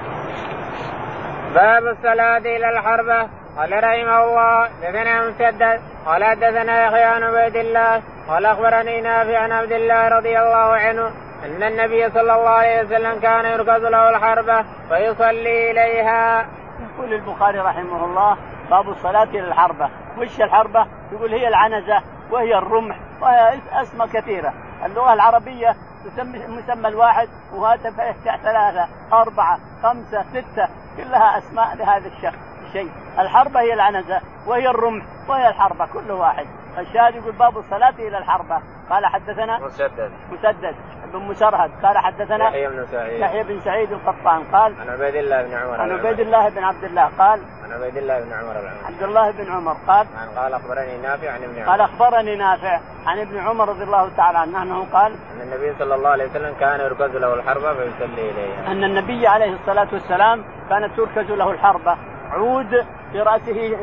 [1.55, 8.03] باب الصلاة إلى الحربة قال رحمه الله دثنا مسدد قال حدثنا يحيى عن عبيد الله
[8.29, 11.11] قال أخبرني نافع عن عبد الله رضي الله عنه
[11.45, 16.47] أن النبي صلى الله عليه وسلم كان يركز له الحربة فيصلي إليها.
[16.81, 18.37] يقول البخاري رحمه الله
[18.71, 24.53] باب الصلاة إلى الحربة، وش الحربة؟ يقول هي العنزة وهي الرمح وهي أسماء كثيرة،
[24.85, 27.91] اللغة العربية تسمي مسمى الواحد وهذا
[28.25, 32.91] ثلاثة أربعة خمسة ستة كلها أسماء لهذا الشخص الشيء.
[33.19, 36.47] الحربة هي العنزة وهي الرمح وهي الحربة كل واحد.
[36.79, 38.63] الشاهد يقول باب الصلاة إلى الحربة.
[38.91, 40.11] قال حدثنا مسدد.
[40.33, 40.75] مسدد
[41.13, 43.21] بن مسرهد قال حدثنا يحيى بن سعيد.
[43.21, 44.45] يحيى بن سعيد القطان.
[44.53, 47.11] قال عن عبيد الله بن عمر عن عبيد الله بن عبد الله.
[47.19, 49.77] قال عن عبيد الله بن عمر العمر عبد الله بن عمر.
[49.87, 51.71] قال عن قال أخبرني نافع عن ابن عمر.
[51.71, 54.63] قال أخبرني نافع عن ابن عمر رضي الله تعالى عنه.
[54.63, 58.73] أنه قال أن النبي صلى الله عليه وسلم كان يركز له الحربه فيصلي إليها.
[58.73, 61.97] أن النبي عليه الصلاة والسلام كانت تركز له الحربه
[62.31, 63.77] عود في راسه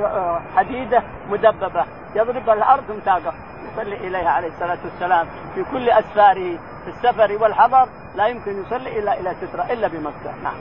[0.56, 1.86] حديدة مدببة.
[2.16, 3.34] يضرب الأرض ثم تقف
[3.76, 9.20] يصلي إليها عليه الصلاة والسلام في كل أسفاره في السفر والحضر لا يمكن يصلي إلا
[9.20, 10.36] إلى سترة إلا بمكة.
[10.44, 10.58] نعم.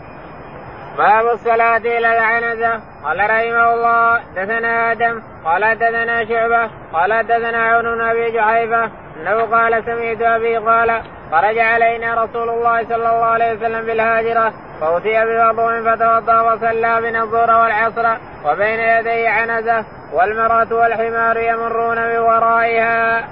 [0.99, 2.81] باب الصلاة إلى العنزة.
[3.05, 5.23] قال رحمه الله دثنا آدم.
[5.45, 11.03] قال دثنا شعبة قال دثنا عون بن أبي جحيفة أنه قال سمعت أبي قال
[11.33, 17.51] خرج علينا رسول الله صلى الله عليه وسلم بالهاجرة فأتي بوضوء فتوضأ وصلى بنا الظهر
[17.63, 23.25] والعصر وبين يديه عنزة والمرأة والحمار يمرون من ورائها.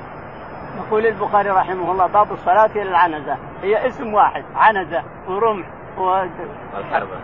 [0.77, 5.67] يقول البخاري رحمه الله باب الصلاة إلى العنزة هي اسم واحد عنزة ورمح
[5.99, 7.17] والحربة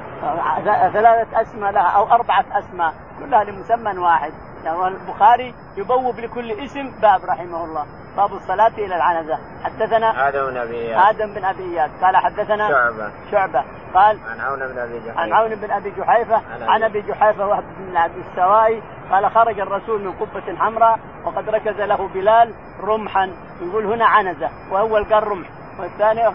[0.92, 4.32] ثلاثة أسماء لها أو أربعة أسماء كلها لمسمى واحد
[4.68, 7.86] يعني البخاري يبوب لكل اسم باب رحمه الله.
[8.16, 9.38] باب الصلاة إلى العنزة.
[9.64, 13.10] حدثنا آدم بن أبي آدم بن أبي إياد قال حدثنا شعبة.
[13.30, 13.64] شعبة.
[13.94, 15.20] قال عن عون بن أبي جحيفة.
[15.20, 16.42] عن عون بن أبي جحيفة.
[16.68, 18.82] عن أبي جحيفة وهب بن عبد السوائي.
[19.10, 23.30] قال خرج الرسول من قبة حمراء وقد ركز له بلال رمحا.
[23.62, 24.50] يقول هنا عنزة.
[24.70, 25.48] وأول قال رمح.
[25.78, 26.28] والثاني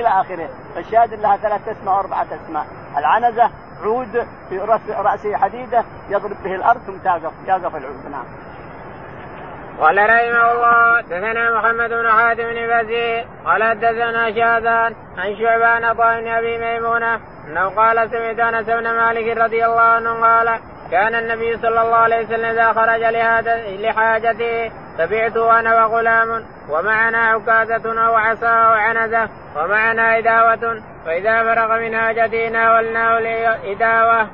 [0.00, 0.48] إلى آخره.
[0.74, 2.66] فالشاهد لها ثلاث أسماء وأربعة أسماء.
[2.98, 3.50] العنزة
[3.82, 8.06] عود في رأس رأسه حديدة يضرب به الأرض ثم تقف يقف العود.
[8.10, 8.24] نعم.
[9.80, 16.20] قال رحمه الله دثنا محمد بن حاتم بن بزير قال دثنا شاذان عن شعبان طه
[16.20, 20.58] بن أبي ميمونة أنه قال سمعت أنس بن مالك رضي الله عنه قال
[20.90, 23.00] كان النبي صلى الله عليه وسلم إذا خرج
[23.80, 31.96] لحاجته تبعته أنا وغلام ومعنا عكازة أو عصا أو عنزة ومعنا إداوة فإذا فرغ من
[31.96, 34.28] حاجته ناولناه الإداوة.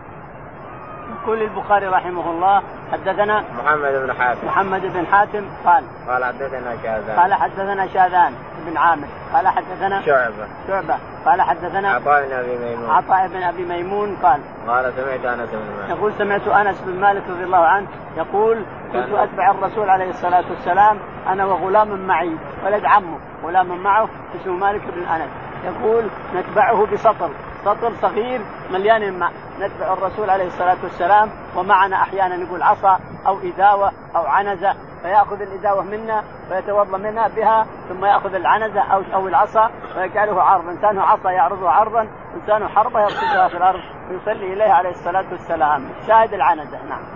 [1.11, 4.47] يقول البخاري رحمه الله حدثنا محمد بن حاتم.
[4.47, 7.17] محمد بن حاتم قال قال حدثنا شاذان.
[7.19, 8.33] قال حدثنا شاذان
[8.67, 10.47] بن عامر قال حدثنا شعبة.
[10.69, 12.91] شعبة قال حدثنا عطاء بن أبي ميمون.
[12.91, 15.91] عطاء بن أبي ميمون قال قال سمعت أنس بن مالك.
[15.91, 20.99] يقول سمعت أنس بن مالك رضي الله عنه يقول كنت أتبع الرسول عليه الصلاة والسلام
[21.29, 24.09] أنا وغلام معي ولد عمه غلام معه
[24.41, 25.31] اسمه مالك بن أنس.
[25.65, 27.31] يقول نتبعه بسطل
[27.65, 28.41] سطل صغير
[28.71, 34.75] مليان ماء نتبع الرسول عليه الصلاة والسلام ومعنا أحيانا يقول عصا أو إذاوة أو عنزة
[35.03, 40.71] فيأخذ الاداوه منا ويتوضأ منها بها ثم يأخذ العنزة أو أو العصا ويجعله عرضا.
[40.71, 45.89] إنسانه عصا يعرضه عرضا إنسانه حربة يرصدها في الأرض ويصلي إليها عليه الصلاة والسلام.
[46.07, 47.16] شاهد العنزة نعم.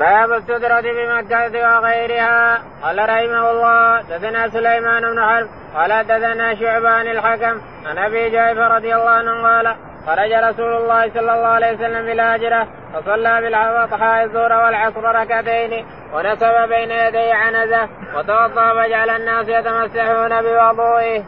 [0.00, 2.62] باب السدرة بمكة وغيرها.
[2.82, 8.94] قال رحمه الله دثنا سليمان بن حرب قال دثنا شعبان الحكم عن أبي جعفر رضي
[8.94, 15.04] الله عنه قال خرج رسول الله صلى الله عليه وسلم بالهاجرة فصلى بالأضحى الظهر والعصر
[15.04, 21.24] ركعتين ونسب بين يدي عنزة وتوضأ فجعل الناس يتمسحون بوضوئه.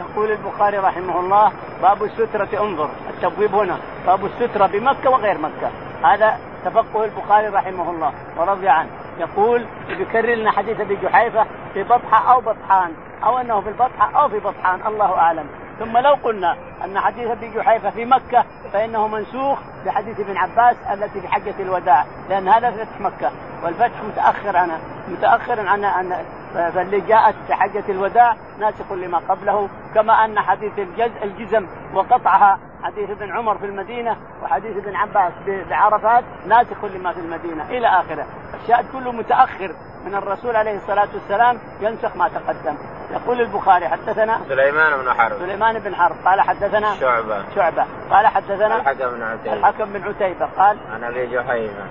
[0.00, 3.78] يقول البخاري رحمه الله باب السترة انظر التبويب هنا.
[4.06, 5.70] باب السترة بمكة وغير مكة.
[6.04, 8.88] هذا تفقه البخاري رحمه الله ورضي عنه.
[9.18, 12.92] يقول يكرر لنا حديث أبي جحيفة في بطحة أو بطحان
[13.24, 15.46] أو أنه في البطحة أو في بطحان الله أعلم.
[15.78, 21.20] ثم لو قلنا أن حديث أبي جحيفة في مكة فإنه منسوخ بحديث ابن عباس التي
[21.20, 23.30] في حجة الوداع لأن هذا فتح مكة.
[23.64, 24.70] والفتح متأخر عن
[25.08, 31.10] متأخر عن عن فاللي جاءت في حجة الوداع ناسخ لما قبله كما أن حديث الجز
[31.22, 35.32] الجزم وقطعها حديث ابن عمر في المدينة وحديث ابن عباس
[35.70, 38.26] بعرفات ناسخ لما في المدينة إلى آخره.
[38.54, 39.74] الشاهد كله متأخر
[40.06, 42.76] من الرسول عليه الصلاة والسلام ينسخ ما تقدم.
[43.10, 45.38] يقول البخاري حدثنا سليمان بن حرب.
[45.38, 46.16] سليمان بن حرب.
[46.24, 47.44] قال حدثنا شعبة.
[47.54, 47.84] شعبة.
[48.10, 49.54] قال حدثنا الحكم بن عتيبة.
[49.54, 50.46] الحكم بن عتيبة.
[50.46, 51.84] قال عن أبي جحيفة.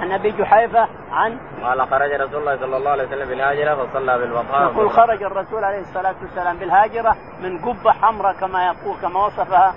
[0.00, 4.72] عن أبي جحيفة عن قال خرج رسول الله صلى الله عليه وسلم بالهاجرة فصلى بالبطحاء
[4.72, 9.74] يقول خرج الرسول عليه الصلاة والسلام بالهاجرة من قبة حمراء كما يقول كما وصفها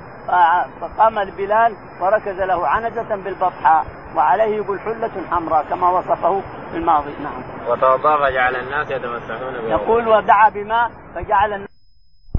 [0.81, 7.43] فقام البلال وركز له عنزة بالبطحاء وعليه يقول حلة حمراء كما وصفه في الماضي نعم.
[7.67, 11.69] وتوضأ فجعل الناس يتمسحون به يقول ودعا بماء فجعل الناس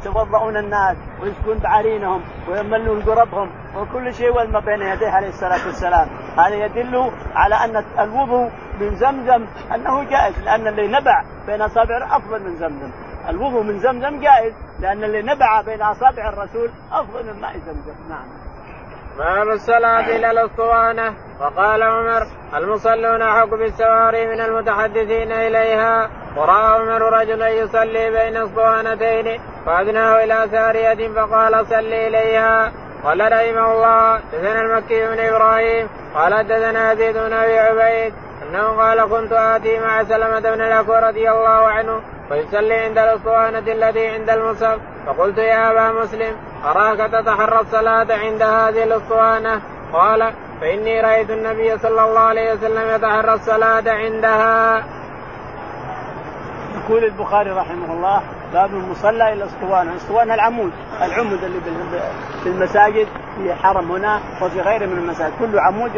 [0.01, 6.09] يتوضؤون الناس ويسكن بعارينهم ويملون قربهم وكل شيء والما بين يديه عليه الصلاة والسلام.
[6.39, 12.43] هذا يدل على أن الوضوء من زمزم أنه جائز لأن اللي نبع بين اصابع أفضل
[12.43, 12.91] من زمزم.
[13.29, 18.27] الوضوء من زمزم جائز لأن اللي نبع بين أصابع الرسول أفضل من ماء زمزم نعم.
[19.19, 21.15] باب الصلاة إلى الأسطوانة.
[21.41, 22.23] وقال عمر
[22.55, 31.09] المصلون أحق بالسواري من المتحدثين إليها؟ ورأى عمر رجلا يصلي بين أسطوانتين فأدناه إلى سارية
[31.09, 32.73] فقال صل إليها.
[33.05, 39.09] قال رحمه الله دثنا المكي بن إبراهيم قال دثنا يزيد بن أبي عبيد أنه قال
[39.09, 44.79] كنت آتي مع سلمة بن الأكوى رضي الله عنه فيصلي عند الأسطوانة التي عند المصحف.
[45.07, 49.61] فقلت يا أبا مسلم أراك تتحرى الصلاة عند هذه الأسطوانة
[49.93, 54.85] قال فإني رأيت النبي صلى الله عليه وسلم يتحرى الصلاة عندها.
[56.75, 61.61] يقول البخاري رحمه الله باب المصلى إلى الاسطوانه، الاسطوانه العمود، العمود اللي
[62.43, 63.07] في المساجد
[63.37, 65.91] في حرم هنا وفي غيره من المساجد، كل عمود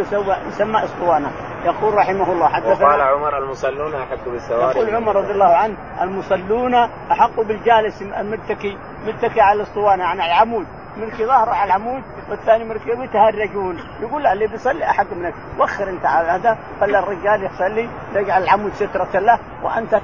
[0.48, 1.30] يسمى اسطوانه،
[1.66, 6.74] يقول رحمه الله حدثنا وقال عمر المصلون أحق بالسواري يقول عمر رضي الله عنه المصلون
[7.10, 10.66] أحق بالجالس المتكي متكي على الاسطوانه يعني العمود.
[10.96, 15.34] ملكي ظهره على العمود والثاني ملكي يتهرجون يقول لا اللي بيصلي أحق منك.
[15.58, 20.00] وخر انت على هذا خلى الرجال يصلي يجعل العمود سترة له وأنت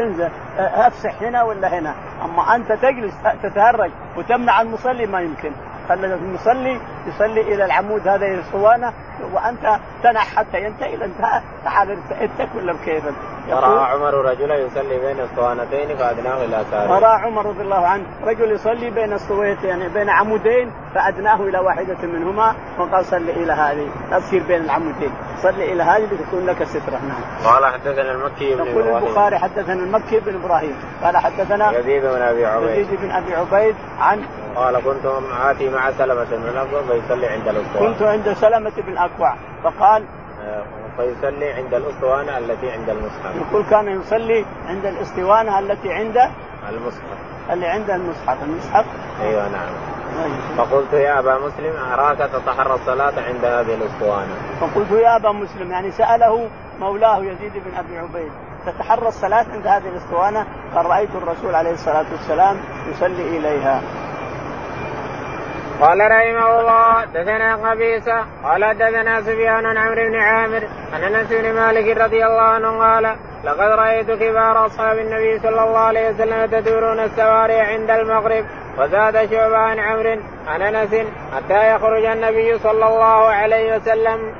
[0.00, 0.30] انزل.
[0.58, 5.52] أفسح هنا ولا هنا؟ أما أنت تجلس تتهرج وتمنع المصلي ما يمكن.
[5.88, 8.92] خلى المصلي يصلي إلى العمود هذا الاسطوانه
[9.32, 13.14] وأنت تنح حتى ينتهي إذا انتهى تعال اتك ولا بكيفك
[13.50, 18.52] راى عمر رجلا يصلي بين اسطوانتين فأدناه إلى ساريه راى عمر رضي الله عنه رجل
[18.52, 24.18] يصلي بين اسطوانتين يعني بين عمودين فأدناه إلى واحدة منهما وقال صل إلى هذه لا
[24.18, 25.10] تصير بين العمودين.
[25.42, 27.44] صل إلى هذه لتكون لك سترة نعم.
[27.44, 32.46] قال حدثنا المكي بن يقول البخاري حدثنا المكي بن إبراهيم قال حدثنا يزيد بن أبي
[32.46, 32.68] عبيد.
[32.78, 34.22] يزيد بن أبي عبيد عن
[34.56, 35.06] قال كنت
[35.44, 36.58] آتي مع سلمة بن
[37.00, 40.04] فيصلي عند الأسطوانة كنت عند سلمة بن الأكوع فقال
[40.44, 40.62] آه،
[40.96, 43.36] فيصلي عند الأسطوانة التي عند المصحف.
[43.36, 46.16] يقول كان يصلي عند الأسطوانة التي عند
[46.68, 47.18] المصحف.
[47.50, 48.42] اللي عند المصحف.
[48.42, 48.84] المصحف؟
[49.22, 49.68] أيوه نعم.
[50.56, 54.34] فقلت يا أبا مسلم أراك تتحرى الصلاة عند هذه الاسطوانه.
[54.60, 56.48] فقلت يا أبا مسلم يعني سأله
[56.80, 58.32] مولاه يزيد بن أبي عبيد
[58.66, 62.56] تتحرى الصلاة عند هذه الأسطوانة؟ قال رايت الرسول عليه الصلاة والسلام
[62.90, 63.82] يصلي إليها.
[65.80, 70.62] قال رحمه الله دثنا قبيصة قال دثنا سفيان عن عمرو بن عامر
[70.92, 75.78] عن أنس بن مالك رضي الله عنه قال لقد رأيت كبار أصحاب النبي صلى الله
[75.78, 78.44] عليه وسلم يتدورون السواري عند المغرب
[78.78, 80.16] وزاد شعبة عن عمرو
[80.48, 80.94] عن أنس
[81.36, 84.34] حتى يخرج النبي صلى الله عليه وسلم.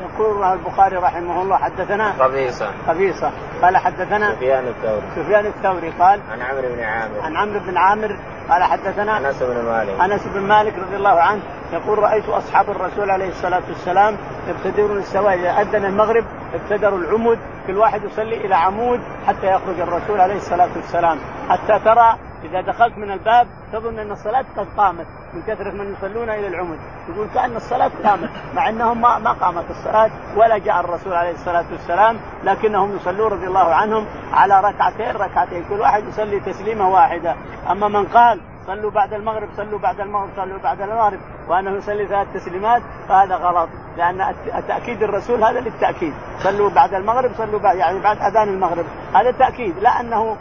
[0.00, 5.02] يقول البخاري رحمه الله حدثنا قبيصة قبيصة قال حدثنا سفيان الثوري.
[5.16, 7.20] سفيان الثوري قال عن عمرو بن عامر.
[7.20, 8.16] عن عمرو بن عامر
[8.50, 10.00] قال حدثنا أنس بن مالك.
[10.00, 14.16] أنس بن مالك رضي الله عنه يقول رأيت أصحاب الرسول عليه الصلاة والسلام
[14.48, 20.20] يبتدرون السواد إذا أذن المغرب ابتدروا العمود كل واحد يصلي إلى عمود حتى يخرج الرسول
[20.20, 21.18] عليه الصلاة والسلام.
[21.48, 26.30] حتى ترى إذا دخلت من الباب تظن أن الصلاة قد قامت من كثرة من يصلون
[26.30, 26.78] إلى العمد.
[27.08, 31.64] يقول كأن الصلاة قامت مع أنهم ما, ما قامت الصلاة ولا جاء الرسول عليه الصلاة
[31.72, 35.64] والسلام لكنهم يصلون رضي الله عنهم على ركعتين ركعتين.
[35.64, 37.36] كل واحد يصلي تسليمة واحدة.
[37.70, 41.18] أما من قال صلوا بعد المغرب صلوا بعد المغرب صلوا بعد المغرب
[41.48, 43.68] وأنه يصلي ثلاث تسليمات فهذا غلط.
[43.96, 44.34] لأن
[44.68, 46.14] تاكيد الرسول هذا للتأكيد.
[46.38, 48.84] صلوا بعد المغرب صلوا بعد يعني بعد أذان المغرب.
[49.14, 49.78] هذا تأكيد.
[49.78, 50.36] لا أنه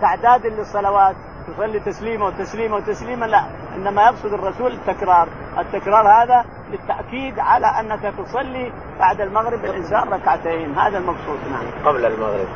[0.00, 1.16] تعداد للصلوات.
[1.46, 3.44] تصلي تسليمه وتسليمه وتسليمه لا
[3.76, 5.28] إنما يقصد الرسول التكرار.
[5.58, 10.78] التكرار هذا للتأكيد على أنك تصلي بعد المغرب الانسان ركعتين.
[10.78, 11.86] هذا المقصود نعم.
[11.86, 12.48] قبل المغرب.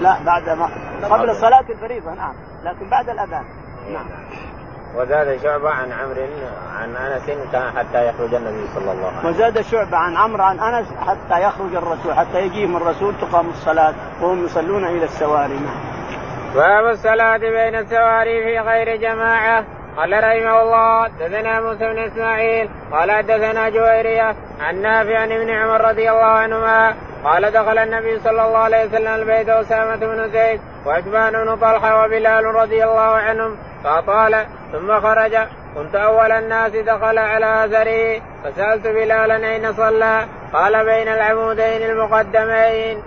[0.00, 0.70] لا بعد ما
[1.02, 2.34] قبل صلاة الفريضة نعم.
[2.64, 3.44] لكن بعد الأذان
[3.92, 4.06] نعم.
[4.96, 6.26] وزاد شعبة عن عمرو
[6.78, 6.94] عن
[7.52, 9.30] كان حتى يخرج النبي صلى الله عليه وسلم.
[9.30, 14.44] وزاد شعبة عن عمرو عن أنس حتى يخرج الرسول حتى يجيهم الرسول تقام الصلاة وهم
[14.44, 15.95] يصلون إلى السواري نعم.
[16.56, 19.64] باب الصلاة بين السواري في غير جماعة.
[19.96, 25.80] قال رحمه الله دثنا موسى بن إسماعيل قال دثنا جويرية عن نافع عن ابن عمر
[25.80, 26.94] رضي الله عنهما
[27.24, 32.44] قال دخل النبي صلى الله عليه وسلم البيت أسامة بن زيد وعثمان بن طلحة وبلال
[32.44, 35.36] رضي الله عنهم فأطال ثم خرج
[35.74, 43.02] كنت أول الناس دخل على أثره فسألت بلالا أين صلى؟ قال بين العمودين المقدمين.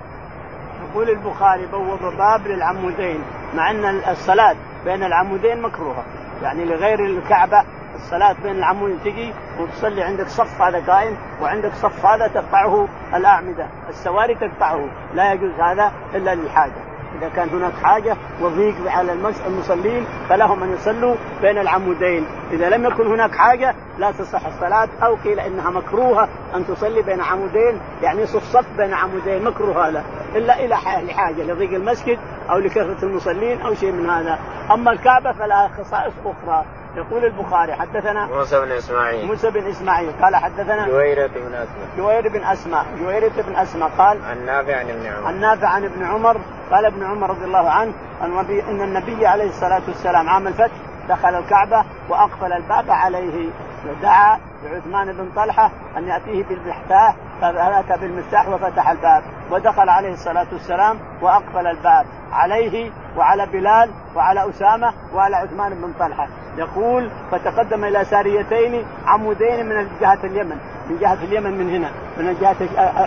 [0.83, 3.23] يقول البخاري بوض باب للعمودين.
[3.55, 6.03] مع أن الصلاة بين العمودين مكروهة.
[6.43, 7.63] يعني لغير الكعبة
[7.95, 13.67] الصلاة بين العمودين تجي وتصلي عندك صف هذا قائم وعندك صف هذا تقطعه الأعمدة.
[13.89, 16.88] السواري تقطعه لا يجوز هذا إلا للحاجة.
[17.19, 19.13] إذا كان هناك حاجة وضيق على
[19.47, 25.15] المصلين فلهم أن يصلوا بين العمودين، إذا لم يكن هناك حاجة لا تصح الصلاة أو
[25.15, 30.03] قيل إنها مكروهة أن تصلي بين عمودين يعني صف صف بين عمودين مكروه هذا.
[30.35, 30.75] إلا إلى
[31.07, 32.17] لحاجة لضيق المسجد
[32.49, 34.39] أو لكثرة المصلين أو شيء من هذا،
[34.71, 36.65] أما الكعبة فلها خصائص أخرى.
[36.95, 39.27] يقول البخاري حدثنا موسى بن إسماعيل.
[39.27, 41.87] موسى بن إسماعيل قال حدثنا جويرة بن أسماء.
[41.97, 42.85] جوير بن أسماء.
[42.99, 45.27] جويرة بن أسماء قال عن نافع عن ابن عمر.
[45.27, 46.37] عن نافع عن ابن عمر.
[46.71, 47.93] قال ابن عمر رضي الله عنه
[48.69, 50.75] أن النبي عليه الصلاة والسلام عام الفتح
[51.09, 53.49] دخل الكعبة وأقفل الباب عليه
[53.87, 60.99] ودعا لعثمان بن طلحة أن يأتيه بالمفتاح فاتى بالمفتاح وفتح الباب ودخل عليه الصلاة والسلام
[61.21, 66.27] وأقفل الباب عليه وعلى بلال وعلى أسامة وعلى عثمان بن طلحة.
[66.57, 70.57] يقول فتقدم إلى ساريتين عمودين من جهة اليمن
[70.89, 72.55] من جهة اليمن من هنا من جهة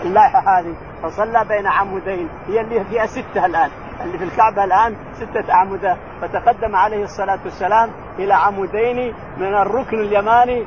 [0.01, 0.75] اللائحة هذه.
[1.03, 3.69] فصلى بين عمودين هي اللي فيها ستة الآن.
[4.01, 7.89] اللي في الكعبة الآن ستة اعمده فتقدم عليه الصلاة والسلام
[8.19, 10.65] إلى عمودين من الركن اليماني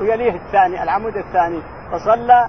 [0.00, 1.62] ويليه الثاني العمود الثاني.
[1.92, 2.48] فصلى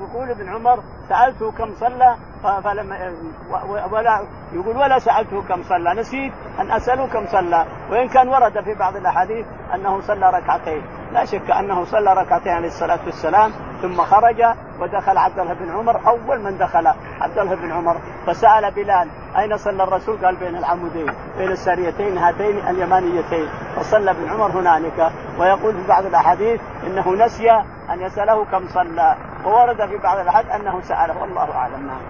[0.00, 2.16] يقول ابن عمر سألته كم صلى
[2.64, 2.92] فلم
[3.90, 7.66] ولا يقول ولا سألته كم صلى نسيت أن أسأله كم صلى.
[7.90, 10.82] وإن كان ورد في بعض الأحاديث أنه صلى ركعتين.
[11.12, 13.52] لا شك أنه صلى ركعتين عليه الصلاة والسلام
[13.82, 14.42] ثم خرج
[14.80, 16.86] ودخل عبد الله بن عمر أول من دخل
[17.20, 17.96] عبد الله بن عمر.
[18.26, 23.48] فسأل بلال أين صلى الرسول؟ قال بين العمودين بين الساريتين هاتين اليمانيتين.
[23.76, 27.50] فصلى ابن عمر هنالك ويقول في بعض الأحاديث إنه نسي
[27.90, 29.16] أن يسأله كم صلى.
[29.44, 31.86] وورد في بعض الأحاديث أنه ساله والله أعلم.
[31.86, 32.00] نعم.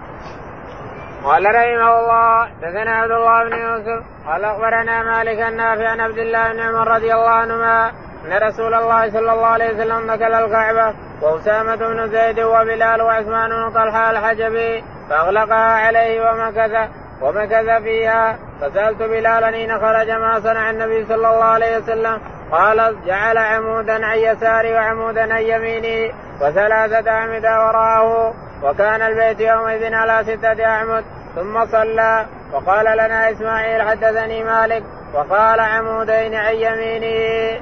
[1.23, 6.53] قال رحمه الله دثنا عبد الله بن يوسف قال أخبرنا مالك النافع عن عبد الله
[6.53, 7.91] بن عمر رضي الله عنهما
[8.25, 13.73] أن رسول الله صلى الله عليه وسلم دخل الكعبة وأسامة بن زيد وبلال وعثمان بن
[13.73, 16.89] طلحة الحجبي فأغلقها عليه ومكث
[17.21, 18.37] ومكث فيها.
[18.61, 22.21] فسألت بلالا حين خرج ما صنع النبي صلى الله عليه وسلم.
[22.51, 28.33] قال جعل عمودا عن يساره وعمودا عن يمينه وثلاثة أعمدة وراءه.
[28.63, 31.03] وكان البيت يومئذ على ستة أعمد
[31.35, 32.25] ثم صلى.
[32.53, 34.83] وقال لنا إسماعيل حدثني مالك
[35.13, 37.61] وقال عمودين عن يمينه.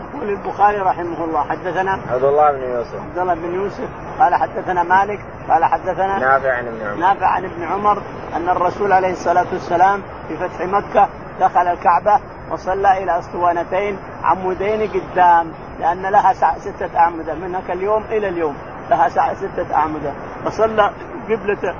[0.00, 2.94] يقول البخاري رحمه الله حدثنا عبد الله بن يوسف.
[2.94, 3.88] عبد الله بن يوسف
[4.18, 7.00] قال حدثنا مالك قال حدثنا نافع عن ابن عمر.
[7.00, 8.02] نافع عن ابن عمر
[8.36, 11.08] أن الرسول عليه الصلاة والسلام في فتح مكة
[11.40, 18.28] دخل الكعبة وصلى إلى أسطوانتين عمودين قدام لأن لها ستة اعمده من هناك اليوم إلى
[18.28, 18.56] اليوم.
[18.92, 20.12] لها ستة اعمده
[20.44, 20.90] فصلى
[21.28, 21.74] قبلته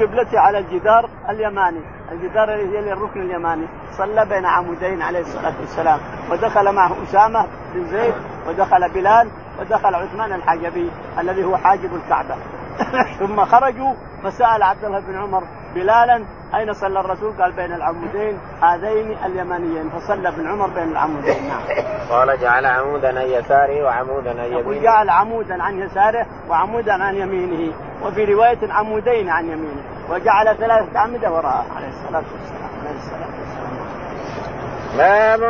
[0.00, 1.80] قبلته على الجدار اليماني.
[2.12, 3.66] الجدار اللي هي الركن اليماني.
[3.92, 6.00] صلى بين عمودين عليه الصلاة والسلام.
[6.30, 8.14] ودخل معه أسامة بن زيد
[8.48, 12.34] ودخل بلال ودخل عثمان الحجبي الذي هو حاجب الكعبة.
[13.20, 15.42] ثم خرجوا فسأل عبد الله بن عمر
[15.74, 19.90] بلالا أين صلى الرسول؟ قال بين العمودين هذين اليمانيين.
[19.90, 21.48] فصلى ابن عمر بين العمودين.
[21.48, 21.62] نعم.
[22.10, 24.82] قال جعل عمودا عن يساره وعمودا عن يمينه.
[24.82, 27.74] جعل عمودا عن يساره وعمودا عن يمينه.
[28.02, 29.82] وفي رواية عمودين عن يمينه.
[30.10, 31.66] وجعل ثلاثة أعمدة وراءه.
[31.76, 32.70] عليه الصلاة والسلام.
[32.80, 33.74] عليه الصلاة والسلام.
[34.96, 35.42] باب.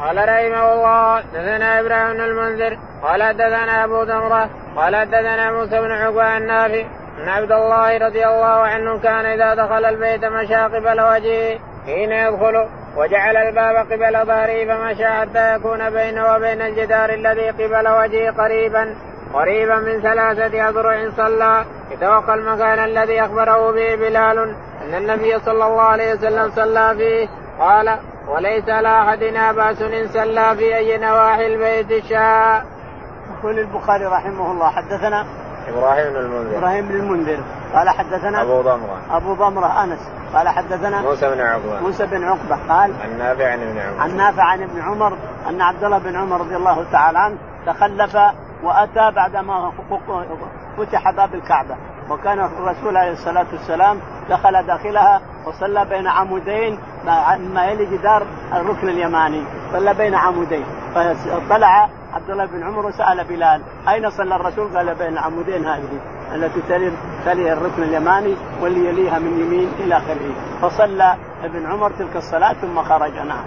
[0.00, 2.78] قال رحمه الله دثنا إبراهيم بن المنذر.
[3.02, 6.84] قال دثنا أبو دمره قال دثنا موسى بن عقبة النافع.
[7.18, 12.68] ان عبد الله رضي الله عنه كان إذا دخل البيت مشى قبل وجهه حين يدخل
[12.96, 18.94] وجعل الباب قبل ظهره فمشى حتى يكون بينه وبين الجدار الذي قبل وجهه قريبا
[19.34, 24.38] قريبا من ثلاثة أذرع صلى يتوقع المكان الذي أخبره به بلال
[24.82, 27.98] أن النبي صلى الله عليه وسلم صلى فيه قال
[28.28, 32.64] وليس على أحدنا بأس إن صلى في أي نواحي البيت شاء.
[33.38, 36.58] يقول البخاري رحمه الله حدثنا إبراهيم بن المنذر.
[36.58, 37.38] إبراهيم بن المنذر.
[37.74, 39.16] قال حدثنا أبو ضمرة.
[39.16, 40.10] أبو ضمرة أنس.
[40.34, 41.80] قال حدثنا موسى بن عقبة.
[41.80, 44.00] موسى بن عقبة قال عن نافع عن ابن عمر.
[44.00, 45.12] عن نافع عن ابن عمر
[45.48, 48.16] أن عبد الله بن عمر رضي الله تعالى عنه تخلف
[48.62, 49.72] وأتى بعدما
[50.76, 51.76] فتح باب الكعبة.
[52.10, 54.00] وكان الرسول عليه الصلاة والسلام
[54.30, 56.78] دخل داخلها وصلى بين عمودين
[57.54, 59.44] ما يلي جدار الركن اليماني.
[59.72, 60.64] صلى بين عمودين.
[60.94, 61.88] فطلع
[62.18, 66.00] عبد الله بن عمر وسأل بلال أين صلى الرسول؟ قال بين العمودين هذه
[66.34, 66.92] التي تلي
[67.24, 72.82] تلي الركن اليماني واللي يليها من يمين إلى آخره فصلى ابن عمر تلك الصلاة ثم
[72.82, 73.44] خرج نعم.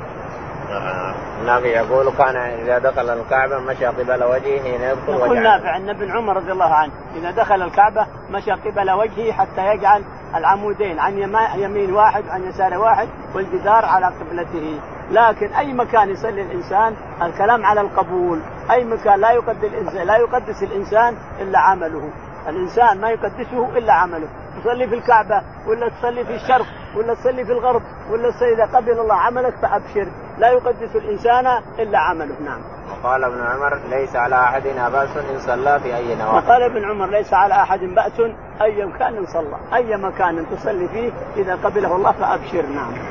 [1.45, 5.25] نافع يقول كان إذا دخل الكعبة مشى قبل وجهه حين يدخل وجهه.
[5.25, 9.67] يقول نافع أن ابن عمر رضي الله عنه إذا دخل الكعبة مشى قبل وجهه حتى
[9.67, 10.03] يجعل
[10.35, 11.17] العمودين عن
[11.55, 14.79] يمين واحد وعن يسار واحد والجدار على قبلته
[15.11, 18.39] لكن أي مكان يصلي الإنسان الكلام على القبول
[18.71, 22.09] أي مكان لا يقدس الانسان لا يقدس الإنسان إلا عمله
[22.47, 24.27] الإنسان ما يقدسه إلا عمله
[24.61, 26.65] تصلي في الكعبة ولا تصلي في الشرق
[26.97, 27.81] ولا تصلي في الغرب
[28.11, 30.07] ولا تصلي إذا قبل الله عملك فأبشر
[30.37, 31.47] لا يقدس الإنسان
[31.79, 32.61] إلا عمله نعم.
[32.91, 36.47] وقال ابن عمر ليس على أحدنا بأس إن صلى في أي نواحي.
[36.47, 38.21] وقال ابن عمر ليس على أحد بأس
[38.61, 43.10] أي مكان صلى أي مكان تصلي فيه إذا قبله الله فأبشر نعم.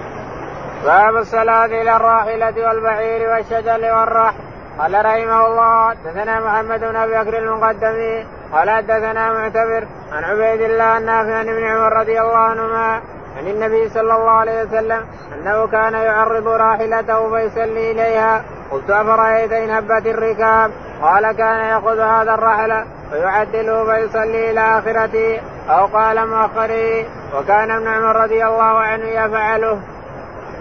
[0.85, 4.37] باب الصلاة إلى الراحلة والبعير والشجر والرحل
[4.79, 10.99] قال رحمه الله حدثنا محمد بن أبي بكر المقدمي قال حدثنا معتبر عن عبيد الله
[10.99, 13.01] النافع عن ابن عمر رضي الله عنهما
[13.39, 18.45] عن النبي صلى الله عليه وسلم أنه كان يعرض راحلته فيصلي إليها.
[18.71, 20.71] قلت أفرأيت إن هبت الركاب؟
[21.03, 25.41] قال كان يأخذ هذا الرحل فيعدله فيصلي إلى آخرته.
[25.71, 27.05] أو قال مؤخره
[27.37, 29.81] وكان ابن عمر رضي الله عنه يفعله.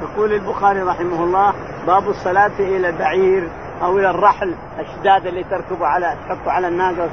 [0.02, 1.54] يقول البخاري رحمه الله
[1.88, 3.50] باب الصلاة إلى البعير
[3.84, 7.10] أو إلى الرحل الشداد اللي تركب على تحط على الناقة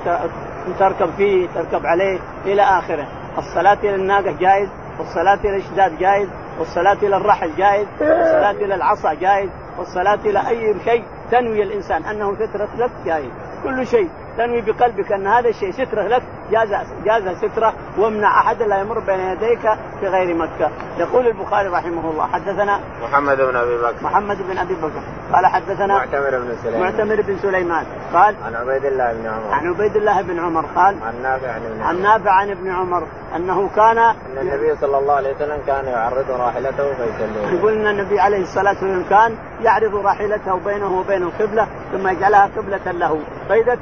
[0.68, 3.06] وتركب فيه تركب عليه إلى آخره.
[3.38, 4.68] الصلاة إلى الناقة جائز
[4.98, 6.28] والصلاة إلى الشداد جائز
[6.58, 12.34] والصلاة إلى الرحل جائز والصلاة إلى العصا جائز والصلاة إلى أي شيء تنوي الإنسان أنه
[12.34, 13.30] سترة لك جائز
[13.62, 14.08] كل شيء.
[14.38, 16.68] تنوي بقلبك أن هذا الشيء سترة لك جاز
[17.04, 19.60] جاز سترة وامنع أحد لا يمر بين يديك
[20.00, 20.70] في غير مكة.
[20.98, 24.02] يقول البخاري رحمه الله حدثنا محمد بن أبي بكر.
[24.02, 25.02] محمد بن أبي بكر.
[25.32, 26.80] قال حدثنا معتمر بن سليمان.
[26.80, 27.86] معتمر بن سليمان.
[28.14, 29.52] قال عن عبيد الله بن عمر.
[29.52, 33.06] عن عبيد الله بن عمر قال عن نافع عن ابن عن نافع عن ابن عمر
[33.36, 38.20] أنه كان أن النبي صلى الله عليه وسلم كان يعرض راحلته فيصلي يقول إن النبي
[38.20, 43.20] عليه الصلاة والسلام كان يعرض راحلته بينه وبين القبلة ثم يجعلها قبلة له.
[43.48, 43.74] فإذا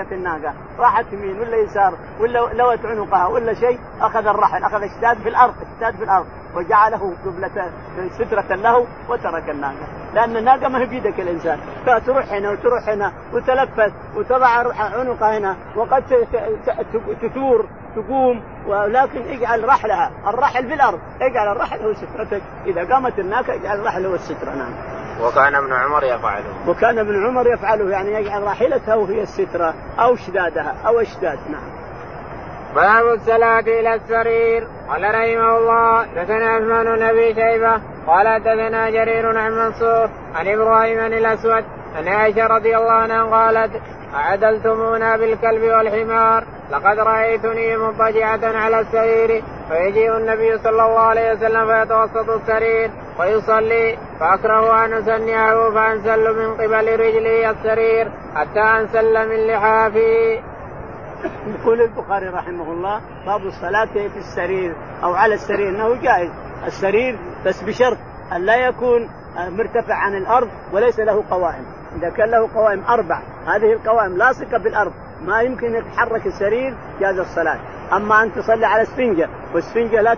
[0.00, 0.54] تحركت الناقة.
[0.78, 5.54] راحت يمين ولا يسار ولا لوت عنقها ولا شيء أخذ الرحل أخذ اشتاد في الأرض
[5.74, 6.26] اشتاد في الأرض.
[6.54, 7.70] وجعله قبلة
[8.10, 9.86] سترة له وترك الناقة.
[10.14, 11.58] لأن الناقة ما هي بيدك الإنسان.
[11.86, 16.02] فتروح هنا وتروح هنا وتلفت وتضع عنقها هنا وقد
[17.22, 18.42] تثور تقوم.
[18.66, 20.10] ولكن اجعل رحلها.
[20.26, 21.00] الرحل في الأرض.
[21.20, 22.42] اجعل الرحل هو سترتك.
[22.66, 26.68] إذا قامت الناقة اجعل الرحل هو السترة نعم وكان ابن عمر يفعله.
[26.68, 31.80] وكان ابن عمر يفعله يعني يجعل راحلته هي السترة أو شدادها أو إشداد نعم.
[32.74, 34.66] باب الصلاة إلى السرير.
[34.88, 40.98] قال رحمه الله دثنا عثمان بن أبي شيبة قال دثنا جرير عن منصور عن إبراهيم
[40.98, 41.64] الأسود
[41.96, 43.82] عن عائشة رضي الله عنها قالت
[44.14, 46.44] أعدلتمونا بالكلب والحمار.
[46.70, 54.84] لقد رأيتني مضطجعة على السرير فيجيء النبي صلى الله عليه وسلم فيتوسط السرير ويصلي فأكره
[54.84, 60.40] أن أسنعه فأنسل من قبل رجلي السرير حتى أنسل من لحافي.
[61.46, 66.30] يقول البخاري رحمه الله باب الصلاة في السرير أو على السرير أنه جائز.
[66.66, 67.98] السرير بس بشرط
[68.32, 71.79] أن لا يكون مرتفع عن الأرض وليس له قوائم.
[71.96, 74.92] إذا كان له قوائم أربع هذه القوائم لاصقة بالأرض
[75.24, 77.58] ما يمكن يتحرك السرير جاز الصلاة.
[77.92, 80.14] أما أن تصلي على سفنجة والسفنجة لا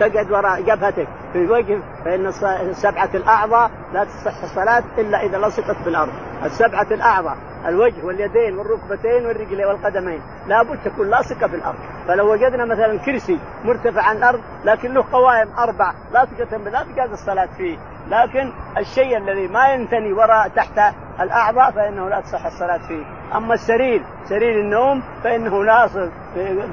[0.00, 1.08] تقعد وراء جبهتك.
[1.32, 2.32] في الوجه فإن
[2.72, 6.12] سبعة الأعضاء لا تصح الصلاة إلا إذا لصقت بالأرض.
[6.44, 7.36] السبعة الأعضاء
[7.66, 10.20] الوجه واليدين والركبتين والرجلين والقدمين.
[10.46, 11.78] لابد تكون لاصقة في الأرض
[12.08, 17.48] فلو وجدنا مثلا كرسي مرتفع عن الأرض لكن له قوائم أربع لاصقة بالأرض جاز الصلاة
[17.56, 17.78] فيه.
[18.10, 23.04] لكن الشيء الذي ما ينتني وراء تحت الأعضاء فإنه لا تصح الصلاة فيه.
[23.36, 26.08] أما السرير سرير النوم فإنه لاصق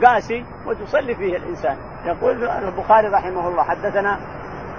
[0.04, 1.78] قاسي وتصلي فيه الإنسان.
[2.06, 4.20] يقول البخاري رحمه الله حدثنا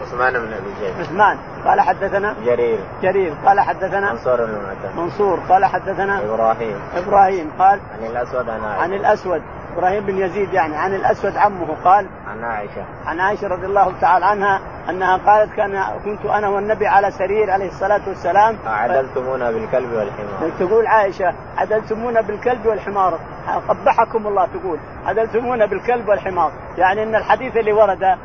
[0.02, 2.78] عثمان بن أبي شيبه عثمان قال حدثنا جرير.
[3.02, 6.76] جرير قال حدثنا منصور بن المعتمد منصور قال حدثنا إبراهيم.
[6.96, 8.82] إبراهيم قال عن الأسود عن عائشة.
[8.82, 9.42] عن الأسود
[9.76, 12.84] إبراهيم بن يزيد يعني عن الأسود عمه قال عن عائشة.
[13.06, 14.60] عن عائشة رضي الله تعالى عنها
[14.90, 18.56] أنها قالت كان كنت أنا والنبي على سرير عليه الصلاة والسلام.
[18.66, 20.50] أعدلتمونا بالكلب والحمار.
[20.58, 23.18] تقول عائشة عدلتمونا بالكلب والحمار.
[23.68, 26.52] قبحكم الله تقول عدلتمونا بالكلب والحمار.
[26.78, 28.18] يعني إن الحديث اللي ورد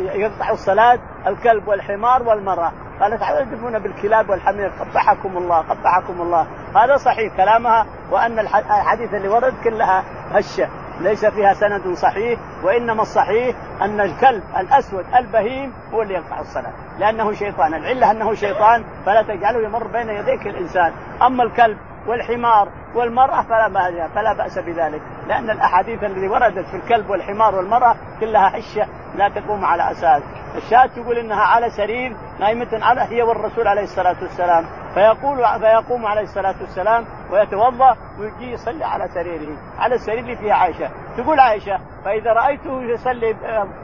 [0.00, 2.72] يقطع الصلاة الكلب والحمار والمرأة.
[3.00, 4.72] قالت عدلتمونا بالكلاب والحمير.
[4.80, 6.46] قبحكم الله قبحكم الله.
[6.76, 10.68] هذا صحيح كلامها وأن الحديث اللي ورد كلها هشة.
[11.00, 17.32] ليس فيها سند صحيح وإنما الصحيح أن الكلب الأسود البهيم هو اللي يقطع الصلاة لأنه
[17.32, 17.74] شيطان.
[17.74, 20.92] العلة أنه شيطان فلا تجعله يمر بين يديك الإنسان.
[21.22, 21.78] أما الكلب
[22.08, 25.02] والحمار والمرأة فلا بأس فلا بأس بذلك.
[25.28, 30.22] لأن الأحاديث التي وردت في الكلب والحمار والمرأة كلها حشة لا تقوم على أساس.
[30.56, 34.64] الشاة تقول إنها على سرير نائمة على هي والرسول عليه الصلاة والسلام.
[34.94, 40.90] فيقول فيقوم عليه الصلاة والسلام ويتوضأ ويجي يصلي على سريره على السرير اللي فيها عائشة.
[41.16, 43.36] تقول عائشة فإذا رأيته يصلي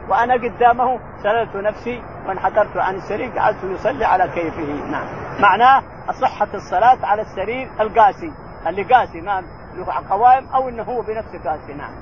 [0.08, 4.90] وأنا قدامه سللت نفسي وانحدرت عن السرير جعلته يصلي على كيفه.
[4.90, 5.06] نعم.
[5.40, 5.82] معناه
[6.12, 8.32] صحة الصلاة على السرير القاسي.
[8.66, 9.42] اللي قاسي ما
[9.76, 11.92] له قوائم أو أنه هو بنفسه قاسي نعم.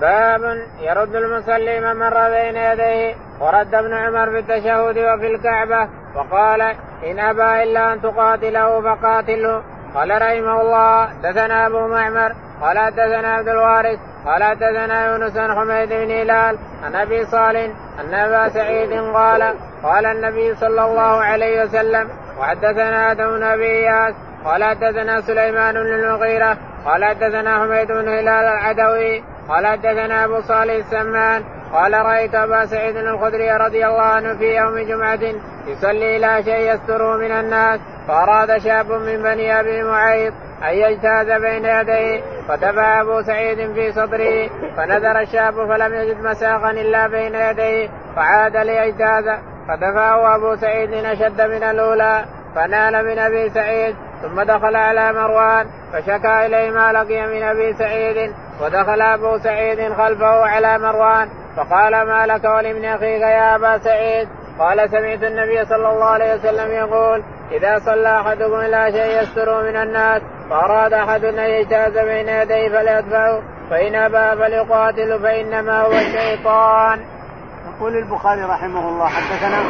[0.00, 0.40] باب
[0.80, 6.60] يرد المصلي من مر بين يديه ورد ابن عمر في التشهد وفي الكعبة وقال
[7.04, 9.62] إن أبى إلا أن تقاتله فقاتله
[9.94, 15.88] قال رحمه الله دثنا أبو معمر قال حدثنا عبد الوارث قال حدثنا يونس بن حميد
[15.88, 17.70] بن هلال عن أبي صالح
[18.00, 22.10] ان أبا سعيد قال قال النبي صلى الله عليه وسلم
[22.42, 24.14] وحدثنا آدم بن أبي إياس
[24.44, 30.74] قال حدثنا سليمان بن المغيرة قال حدثنا حميد بن هلال العدوي قال حدثنا أبو صالح
[30.74, 35.20] السمان قال رأيت أبا سعيد الخدري رضي الله عنه في يوم جمعة
[35.66, 40.32] يصلي إلى شيء يستره من الناس فأراد شاب من بني أبي معيط
[40.62, 47.06] أن يجتاز بين يديه فدفع أبو سعيد في صدره فنذر الشاب فلم يجد مساقا إلا
[47.06, 49.24] بين يديه فعاد ليجتاز.
[49.68, 56.46] فدفعه أبو سعيد أشد من الأولى فنال من أبي سعيد ثم دخل على مروان فشكى
[56.46, 62.44] إليه ما لقي من أبي سعيد ودخل أبو سعيد خلفه على مروان فقال ما لك
[62.44, 68.20] ولمن أخيك يا أبا سعيد قال سمعت النبي صلى الله عليه وسلم يقول إذا صلى
[68.20, 74.42] أحدكم إلى شيء يستر من الناس فأراد أحد أن يجتاز بين يديه فليدفعه فإن أبى
[74.42, 77.00] فليقاتل فإنما هو الشيطان.
[77.76, 79.62] يقول البخاري رحمه الله حدثنا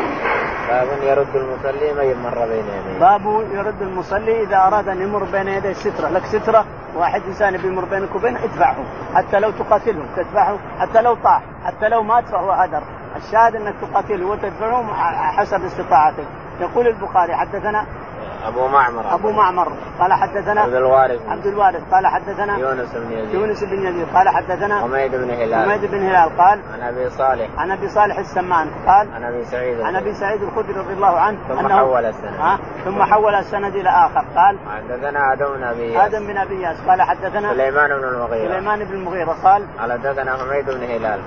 [0.69, 2.99] باب يرد المصلي من مر بين يديه.
[3.01, 6.65] باب يرد المصلي إذا أراد أن يمر بين يديه سترة، لك سترة
[6.97, 8.77] واحد إنسان بيمر بينك وبينه ادفعه،
[9.15, 12.83] حتى لو تقاتله تدفعه، حتى لو طاح، حتى لو مات فهو هدر،
[13.17, 14.95] الشاهد أنك تقاتله وتدفعه
[15.37, 16.27] حسب استطاعتك.
[16.61, 17.87] يقول البخاري حدثنا
[18.49, 19.15] أبو معمر.
[19.15, 19.73] أبو معمر.
[20.01, 21.21] قال حدثنا عبد الوارث.
[21.29, 21.83] عبد الوارث.
[21.93, 23.35] قال حدثنا يونس بن يزيد.
[23.35, 24.07] يونس بن يزيد.
[24.15, 25.71] قال حدثنا حميد بن هلال.
[25.71, 26.39] حميد بن هلال.
[26.39, 27.49] قال عن أبي صالح.
[27.59, 28.71] عن أبي صالح السمان.
[28.87, 29.81] قال عن أبي سعيد.
[29.81, 32.41] عن أبي سعيد الخدري رضي الله عنه ثم أنه حول السند.
[32.41, 34.25] ها؟ ثم حول السند إلى آخر.
[34.37, 36.77] قال حدثنا آدم بن أبي آدم بن أبي ياس.
[36.89, 38.49] قال حدثنا سليمان بن المغيرة.
[38.49, 39.37] سليمان بن المغيرة.
[39.45, 41.21] قال قال حدثنا حميد بن هلال.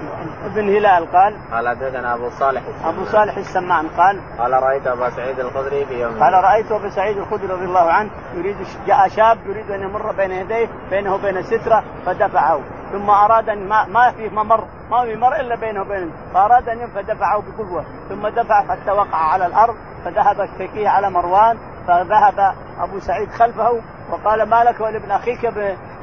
[0.45, 1.11] ابن هلال.
[1.11, 2.95] قال قال حدثنا أبو صالح السمان.
[2.95, 3.87] أبو صالح السمان.
[3.97, 7.91] قال قال رأيت أبا سعيد الخدري في يوم قال رأيت ابو سعيد الخدري رضي الله
[7.91, 8.55] عنه يريد
[8.87, 12.59] جاء شاب يريد أن يمر بين يديه بينه وبين سترة فدفعه.
[12.91, 16.87] ثم أراد أن ما, ما في ممر ما في مر إلا بينه وبين فأراد أن
[16.87, 17.85] فدفعه بقوة.
[18.09, 19.75] ثم دفع حتى وقع على الأرض
[20.05, 23.81] فذهب اشتكيه على مروان فذهب أبو سعيد خلفه
[24.11, 25.43] وقال ما لك ولابن أخيك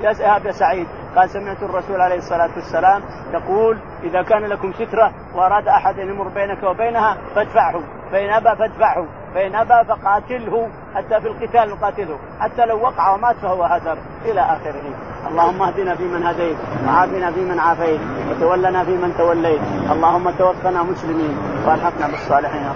[0.01, 0.87] يذهب يا سعيد؟
[1.17, 6.29] قال سمعت الرسول عليه الصلاة والسلام يقول إذا كان لكم سترة وأراد أحد أن يمر
[6.29, 7.81] بينك وبينها فادفعه
[8.13, 9.07] فان ابى فادفعه.
[9.35, 14.85] فإن أبى فقاتله حتى في القتال نقاتله حتى لو وقع ومات فهو هدر إلى آخره.
[15.29, 16.57] اللهم اهدنا فيمن هديت
[16.87, 19.61] وعافنا فيمن عافيت وتولنا فيمن توليت.
[19.93, 22.67] اللهم توفنا مسلمين وألحقنا بالصالحين.